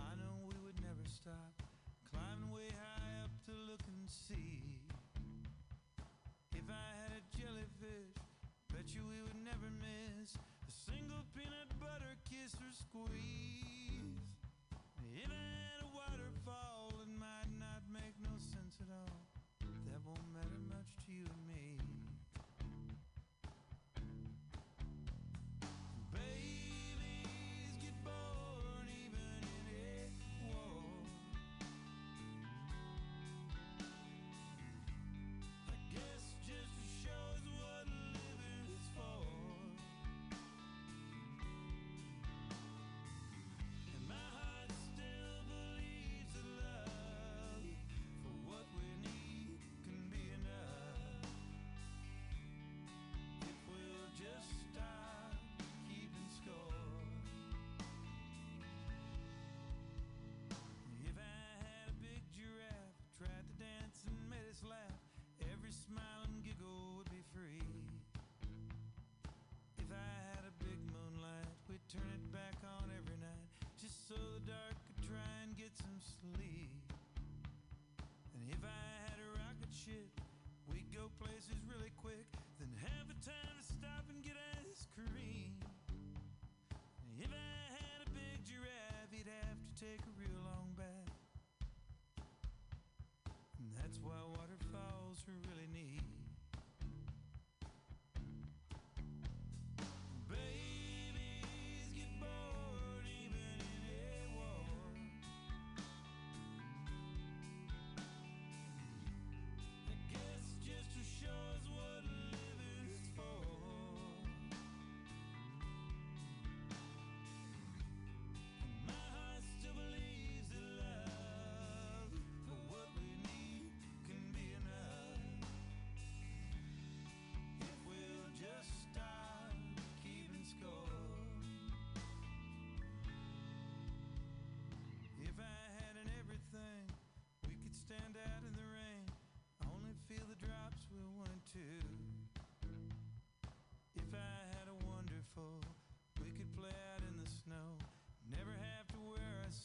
I 0.00 0.16
know 0.16 0.48
we 0.48 0.56
would 0.64 0.80
never 0.80 1.04
stop 1.04 1.60
climbing 2.08 2.48
way 2.48 2.72
high 2.72 3.24
up 3.24 3.32
to 3.44 3.52
look 3.68 3.84
and 3.84 4.08
see. 4.08 4.64
If 6.56 6.64
I 6.72 6.88
had 7.04 7.20
a 7.20 7.22
jellyfish, 7.36 8.16
bet 8.72 8.88
you 8.96 9.04
we 9.04 9.20
would 9.20 9.44
never 9.44 9.68
miss 9.76 10.32
a 10.64 10.72
single 10.72 11.20
peanut 11.36 11.68
butter 11.76 12.16
kiss 12.24 12.56
or 12.56 12.72
squeeze. 12.72 13.37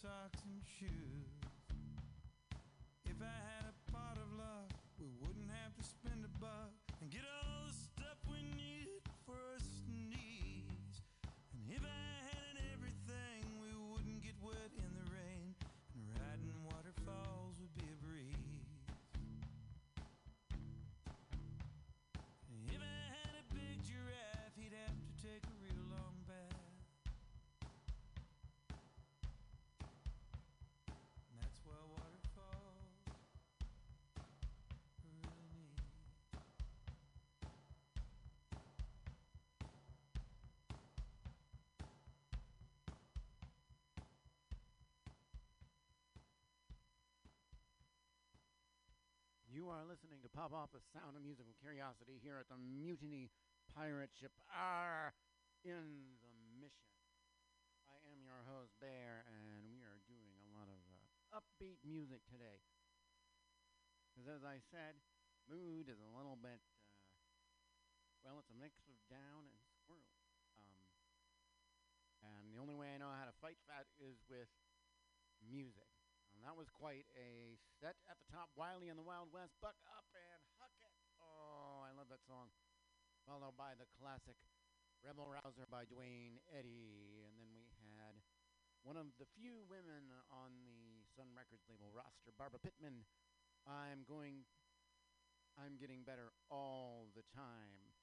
Wear 0.04 0.33
You 49.54 49.70
are 49.70 49.86
listening 49.86 50.18
to 50.26 50.34
Pop 50.34 50.50
Off 50.50 50.74
the 50.74 50.82
Sound 50.98 51.14
of 51.14 51.22
Musical 51.22 51.54
Curiosity 51.62 52.18
here 52.26 52.42
at 52.42 52.50
the 52.50 52.58
Mutiny 52.58 53.30
Pirate 53.70 54.10
Ship 54.10 54.34
R 54.50 55.14
in 55.62 56.18
the 56.26 56.34
Mission. 56.58 56.90
I 57.86 58.02
am 58.10 58.26
your 58.26 58.42
host, 58.50 58.74
Bear, 58.82 59.22
and 59.30 59.70
we 59.70 59.86
are 59.86 60.02
doing 60.10 60.34
a 60.42 60.50
lot 60.58 60.74
of 60.74 60.82
uh, 60.90 61.38
upbeat 61.38 61.78
music 61.86 62.26
today. 62.34 62.66
Because 64.10 64.26
as 64.26 64.42
I 64.42 64.58
said, 64.74 64.98
mood 65.46 65.86
is 65.86 66.02
a 66.02 66.10
little 66.18 66.42
bit, 66.42 66.58
uh, 66.66 68.26
well, 68.26 68.42
it's 68.42 68.50
a 68.50 68.58
mix 68.58 68.82
of 68.90 68.98
down 69.06 69.54
and 69.54 69.62
squirrel. 69.70 70.18
Um, 70.58 70.82
and 72.26 72.50
the 72.50 72.58
only 72.58 72.74
way 72.74 72.90
I 72.90 72.98
know 72.98 73.14
how 73.14 73.30
to 73.30 73.38
fight 73.38 73.62
that 73.70 73.86
is 74.02 74.18
with 74.26 74.50
music. 75.46 75.93
That 76.44 76.60
was 76.60 76.68
quite 76.68 77.08
a 77.16 77.56
set 77.80 77.96
at 78.12 78.20
the 78.20 78.28
top. 78.28 78.52
Wiley 78.60 78.92
and 78.92 79.00
the 79.00 79.08
Wild 79.08 79.32
West, 79.32 79.56
Buck 79.64 79.80
Up 79.96 80.04
and 80.12 80.44
Huck 80.60 80.76
It. 80.84 80.92
Oh, 81.24 81.80
I 81.88 81.96
love 81.96 82.12
that 82.12 82.20
song. 82.28 82.52
Followed 83.24 83.56
by 83.56 83.80
the 83.80 83.88
classic 83.96 84.36
Rebel 85.00 85.24
Rouser 85.24 85.64
by 85.72 85.88
Duane 85.88 86.44
Eddy. 86.52 87.24
And 87.24 87.40
then 87.40 87.48
we 87.80 87.96
had 87.96 88.20
one 88.84 89.00
of 89.00 89.16
the 89.16 89.28
few 89.40 89.64
women 89.72 90.12
on 90.28 90.52
the 90.68 91.08
Sun 91.16 91.32
Records 91.32 91.64
label 91.72 91.88
roster, 91.96 92.36
Barbara 92.36 92.60
Pittman. 92.60 93.08
I'm 93.64 94.04
going, 94.04 94.44
I'm 95.56 95.80
getting 95.80 96.04
better 96.04 96.36
all 96.52 97.08
the 97.16 97.24
time. 97.32 97.96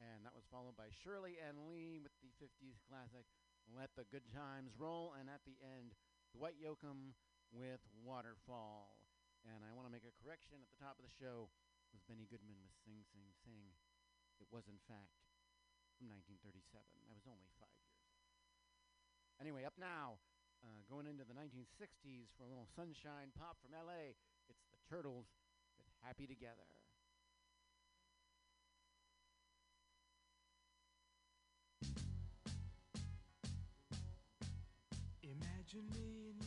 And 0.00 0.24
that 0.24 0.32
was 0.32 0.48
followed 0.48 0.80
by 0.80 0.88
Shirley 1.04 1.36
and 1.36 1.68
Lee 1.68 2.00
with 2.00 2.16
the 2.24 2.32
50s 2.40 2.80
classic, 2.88 3.28
Let 3.68 3.92
the 4.00 4.08
Good 4.08 4.24
Times 4.32 4.72
Roll. 4.80 5.12
And 5.12 5.28
at 5.28 5.44
the 5.44 5.60
end, 5.60 5.92
Dwight 6.32 6.56
Yoakam 6.56 7.12
with 7.52 7.82
Waterfall. 8.02 8.98
And 9.46 9.62
I 9.62 9.70
want 9.74 9.86
to 9.86 9.94
make 9.94 10.06
a 10.06 10.14
correction 10.22 10.58
at 10.58 10.68
the 10.70 10.80
top 10.82 10.98
of 10.98 11.06
the 11.06 11.14
show 11.14 11.46
was 11.94 12.02
Benny 12.04 12.26
Goodman 12.26 12.58
with 12.60 12.74
Sing 12.82 13.00
Sing 13.14 13.30
Sing. 13.46 13.72
It 14.42 14.50
was 14.50 14.66
in 14.68 14.76
fact 14.84 15.16
from 15.96 16.12
1937. 16.12 16.60
I 17.08 17.14
was 17.16 17.24
only 17.24 17.48
five 17.56 17.72
years 17.72 17.94
old. 17.96 18.12
Anyway, 19.40 19.64
up 19.64 19.78
now, 19.80 20.20
uh, 20.60 20.82
going 20.90 21.08
into 21.08 21.24
the 21.24 21.32
1960s 21.32 22.32
for 22.36 22.44
a 22.44 22.50
little 22.50 22.68
sunshine 22.76 23.32
pop 23.38 23.56
from 23.64 23.72
LA. 23.72 24.18
It's 24.50 24.66
the 24.68 24.80
Turtles 24.88 25.30
with 25.80 25.88
Happy 26.04 26.28
Together. 26.28 26.68
Imagine 35.22 35.88
me 35.92 36.45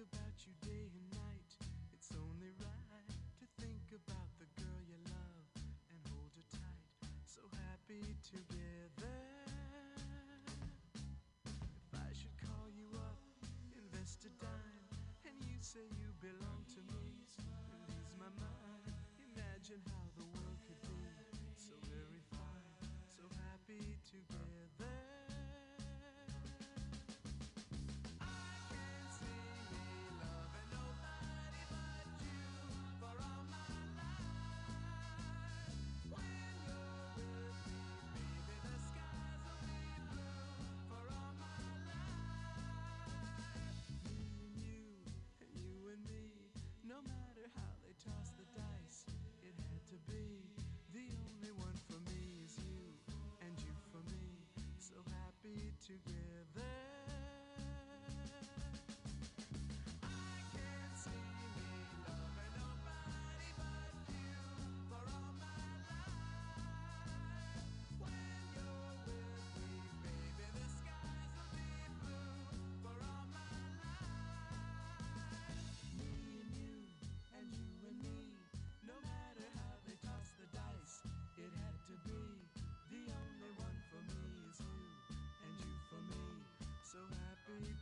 about 0.00 0.32
you 0.48 0.52
day 0.64 0.88
and 0.96 1.08
night. 1.12 1.52
It's 1.92 2.08
only 2.16 2.48
right 2.56 3.12
to 3.36 3.44
think 3.60 3.84
about 3.92 4.32
the 4.40 4.48
girl 4.56 4.80
you 4.88 4.96
love 5.12 5.44
and 5.92 6.00
hold 6.08 6.32
her 6.40 6.48
tight. 6.48 6.88
So 7.28 7.44
happy 7.68 8.16
together. 8.24 9.20
If 11.44 11.92
I 11.92 12.08
should 12.16 12.32
call 12.40 12.72
you 12.72 12.88
up, 12.96 13.20
invest 13.76 14.24
a 14.24 14.32
dime, 14.40 14.88
and 15.28 15.36
you 15.44 15.60
say 15.60 15.84
you 16.00 16.16
belong 16.24 16.64
to 16.72 16.80
me, 16.96 17.20
release 17.20 18.16
my 18.16 18.32
mind. 18.40 18.88
Imagine 19.20 19.84
how 19.92 20.08
the 20.16 20.39
together. 55.98 56.19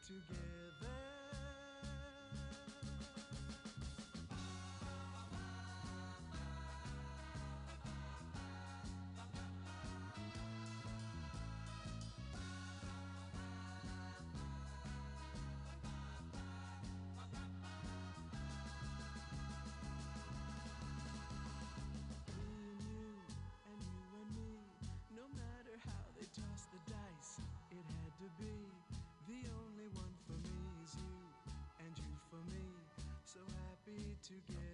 Together. 0.08 0.77
Happy 33.96 34.16
together. 34.22 34.67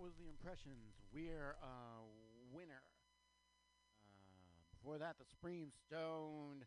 Was 0.00 0.16
the 0.16 0.32
Impressions. 0.32 0.96
We're 1.12 1.60
a 1.60 1.76
winner. 2.56 2.80
Uh, 4.00 4.64
before 4.72 4.96
that, 4.96 5.20
the 5.20 5.28
Supreme 5.28 5.68
Stoned 5.84 6.64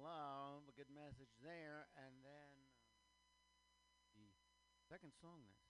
Love, 0.00 0.64
a 0.64 0.72
good 0.72 0.88
message 0.88 1.28
there. 1.44 1.84
And 2.00 2.16
then 2.24 2.56
uh, 4.16 4.24
the 4.24 4.24
second 4.88 5.12
song 5.20 5.44
this. 5.52 5.68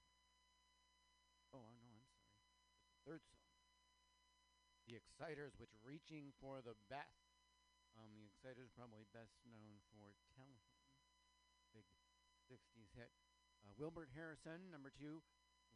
Oh, 1.50 1.66
I 1.66 1.74
know, 1.82 1.90
I'm 1.90 2.06
sorry. 2.06 2.38
The 2.86 3.02
third 3.02 3.22
song. 3.26 3.42
The 4.86 4.94
Exciters, 4.94 5.58
which 5.58 5.74
reaching 5.82 6.30
for 6.38 6.62
the 6.62 6.78
best. 6.86 7.34
Um, 7.98 8.14
the 8.14 8.30
Exciters 8.30 8.70
probably 8.78 9.10
best 9.10 9.34
known 9.42 9.82
for 9.90 10.14
Tell 10.38 10.46
Him, 10.46 10.62
big 11.74 11.82
60s 12.46 12.94
hit. 12.94 13.10
Uh, 13.66 13.74
Wilbert 13.74 14.14
Harrison, 14.14 14.70
number 14.70 14.94
two, 14.94 15.18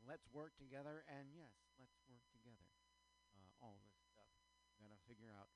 Let's 0.03 0.27
Work 0.35 0.59
Together, 0.59 1.07
and 1.07 1.31
yes, 1.31 1.55
Let's 1.79 1.95
Work 2.11 2.27
Together. 2.35 2.67
Uh, 3.39 3.51
all 3.63 3.79
this 3.87 3.95
stuff. 4.11 4.27
We 4.75 4.83
Gotta 4.83 4.99
figure 5.07 5.31
out. 5.31 5.47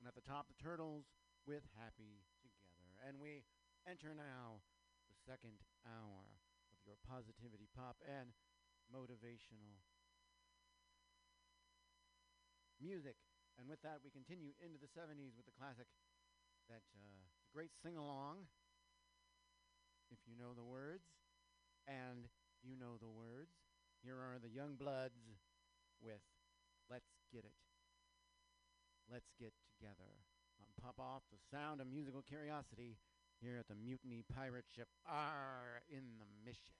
And 0.00 0.08
at 0.08 0.16
the 0.16 0.24
top, 0.24 0.48
the 0.48 0.56
Turtles 0.56 1.12
with 1.44 1.62
Happy 1.76 2.24
Together. 2.40 2.96
And 3.04 3.20
we 3.20 3.44
enter 3.84 4.16
now 4.16 4.64
the 5.12 5.18
second 5.28 5.60
hour 5.84 6.24
of 6.72 6.80
your 6.88 6.96
positivity 7.04 7.68
pop 7.76 8.00
and 8.08 8.32
motivational 8.88 9.84
music. 12.80 13.20
And 13.60 13.68
with 13.68 13.84
that, 13.84 14.00
we 14.00 14.08
continue 14.08 14.56
into 14.64 14.80
the 14.80 14.88
70s 14.88 15.36
with 15.36 15.44
the 15.44 15.54
classic 15.54 15.86
that 16.72 16.82
uh, 16.96 17.20
great 17.52 17.76
sing 17.84 18.00
along, 18.00 18.48
if 20.08 20.18
you 20.24 20.32
know 20.34 20.56
the 20.56 20.64
words, 20.64 21.04
and 21.84 22.26
you 22.64 22.74
know 22.74 22.96
the 22.96 23.12
words. 23.12 23.61
Here 24.02 24.18
are 24.18 24.42
the 24.42 24.50
Youngbloods 24.50 25.22
with 26.02 26.26
Let's 26.90 27.06
Get 27.30 27.46
It. 27.46 27.54
Let's 29.06 29.30
Get 29.38 29.54
Together. 29.78 30.26
On 30.58 30.66
Pop 30.82 30.98
Off, 30.98 31.22
the 31.30 31.38
sound 31.56 31.80
of 31.80 31.86
musical 31.86 32.20
curiosity 32.20 32.98
here 33.40 33.58
at 33.58 33.68
the 33.68 33.78
Mutiny 33.78 34.24
Pirate 34.34 34.66
Ship 34.74 34.88
R 35.06 35.86
in 35.88 36.18
the 36.18 36.26
Mission. 36.44 36.74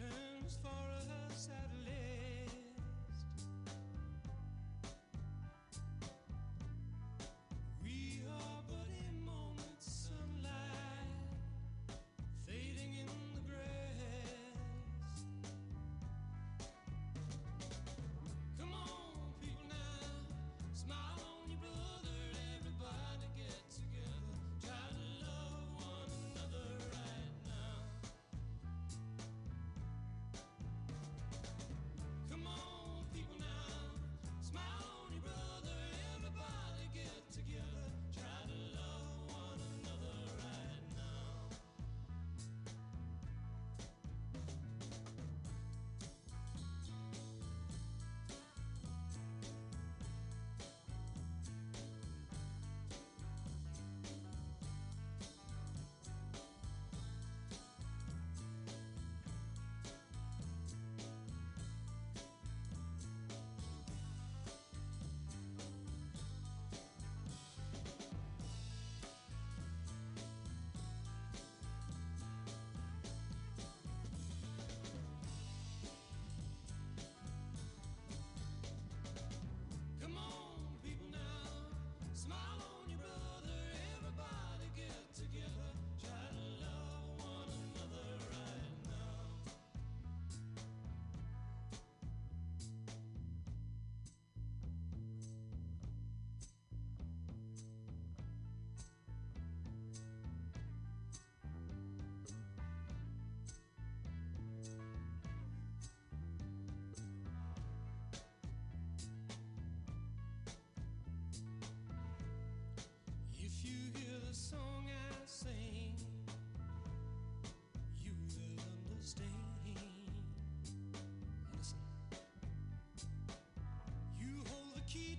Returns 0.00 0.27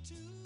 to 0.10 0.39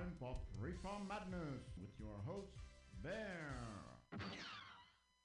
time 0.00 0.16
for 0.16 0.32
Three 0.56 0.72
for 0.80 0.96
Madness 1.04 1.60
with 1.76 1.92
your 2.00 2.16
host, 2.24 2.56
Bear. 3.04 3.52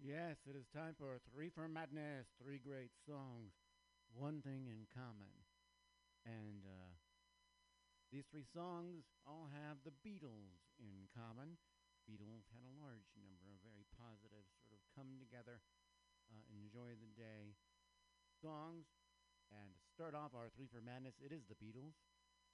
Yes, 0.04 0.36
it 0.44 0.60
is 0.60 0.68
time 0.76 1.00
for 1.00 1.16
Three 1.32 1.48
for 1.48 1.72
Madness. 1.72 2.28
Three 2.44 2.60
great 2.60 2.92
songs, 3.08 3.56
one 4.12 4.44
thing 4.44 4.68
in 4.68 4.84
common. 4.92 5.32
And 6.28 6.68
uh, 6.68 6.92
these 8.12 8.28
three 8.28 8.44
songs 8.44 9.08
all 9.24 9.48
have 9.48 9.80
the 9.88 9.96
Beatles 10.04 10.60
in 10.76 11.08
common. 11.16 11.56
Beatles 12.04 12.44
had 12.52 12.68
a 12.68 12.76
large 12.76 13.08
number 13.16 13.48
of 13.48 13.64
very 13.64 13.88
positive, 13.96 14.44
sort 14.60 14.76
of 14.76 14.84
come 14.92 15.16
together, 15.24 15.64
uh, 16.28 16.44
enjoy 16.52 17.00
the 17.00 17.16
day 17.16 17.56
songs. 18.44 18.92
And 19.56 19.72
to 19.72 19.88
start 19.88 20.20
off 20.20 20.36
our 20.36 20.52
Three 20.52 20.68
for 20.68 20.84
Madness, 20.84 21.16
it 21.24 21.32
is 21.32 21.48
the 21.48 21.56
Beatles 21.56 21.96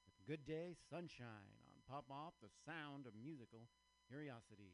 with 0.05 0.13
Good 0.29 0.45
Day 0.45 0.77
Sunshine 0.85 1.70
Pop 1.89 2.05
Off, 2.09 2.33
the 2.41 2.49
sound 2.65 3.05
of 3.05 3.13
musical 3.15 3.67
curiosity. 4.07 4.73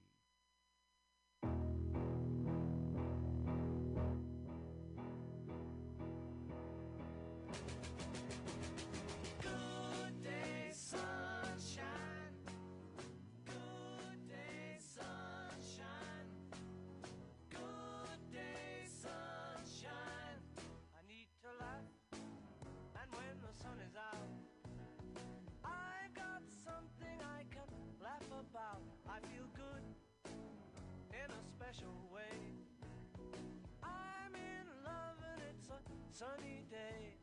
Sunny 36.17 36.65
day. 36.71 37.13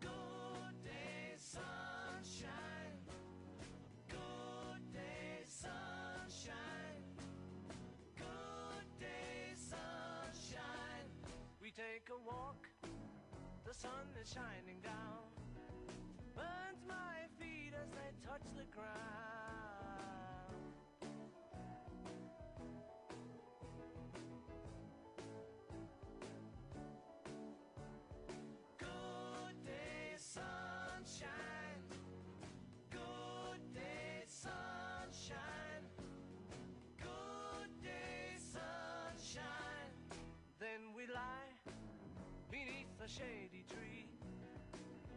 Good 0.00 0.74
day, 0.82 1.36
sunshine. 1.38 2.98
Good 4.08 4.82
day, 4.92 5.44
sunshine. 5.46 7.06
Good 8.16 8.88
day, 8.98 9.54
sunshine. 9.54 11.06
We 11.62 11.70
take 11.70 12.10
a 12.10 12.18
walk, 12.28 12.66
the 13.64 13.72
sun 13.72 14.10
is 14.20 14.28
shining 14.28 14.80
down. 14.82 15.30
Burns 16.34 16.82
my 16.88 17.30
feet 17.38 17.74
as 17.80 17.90
they 17.90 18.10
touch 18.28 18.42
the 18.56 18.64
ground. 18.74 18.95
A 43.06 43.08
shady 43.08 43.64
tree. 43.70 44.08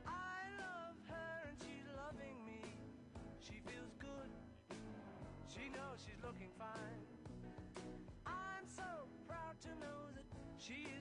I 0.06 0.46
love 0.62 0.98
her 1.10 1.50
and 1.50 1.58
she's 1.58 1.88
loving 1.98 2.38
me. 2.46 2.62
She 3.40 3.62
feels 3.66 3.96
good. 3.98 4.30
She 5.48 5.70
knows 5.74 5.98
she's 5.98 6.22
looking 6.24 6.52
fine. 6.60 7.02
I'm 8.28 8.68
so 8.68 9.10
proud 9.28 9.58
to 9.62 9.70
know 9.82 10.14
that 10.14 10.26
she 10.60 10.86
is 10.94 10.99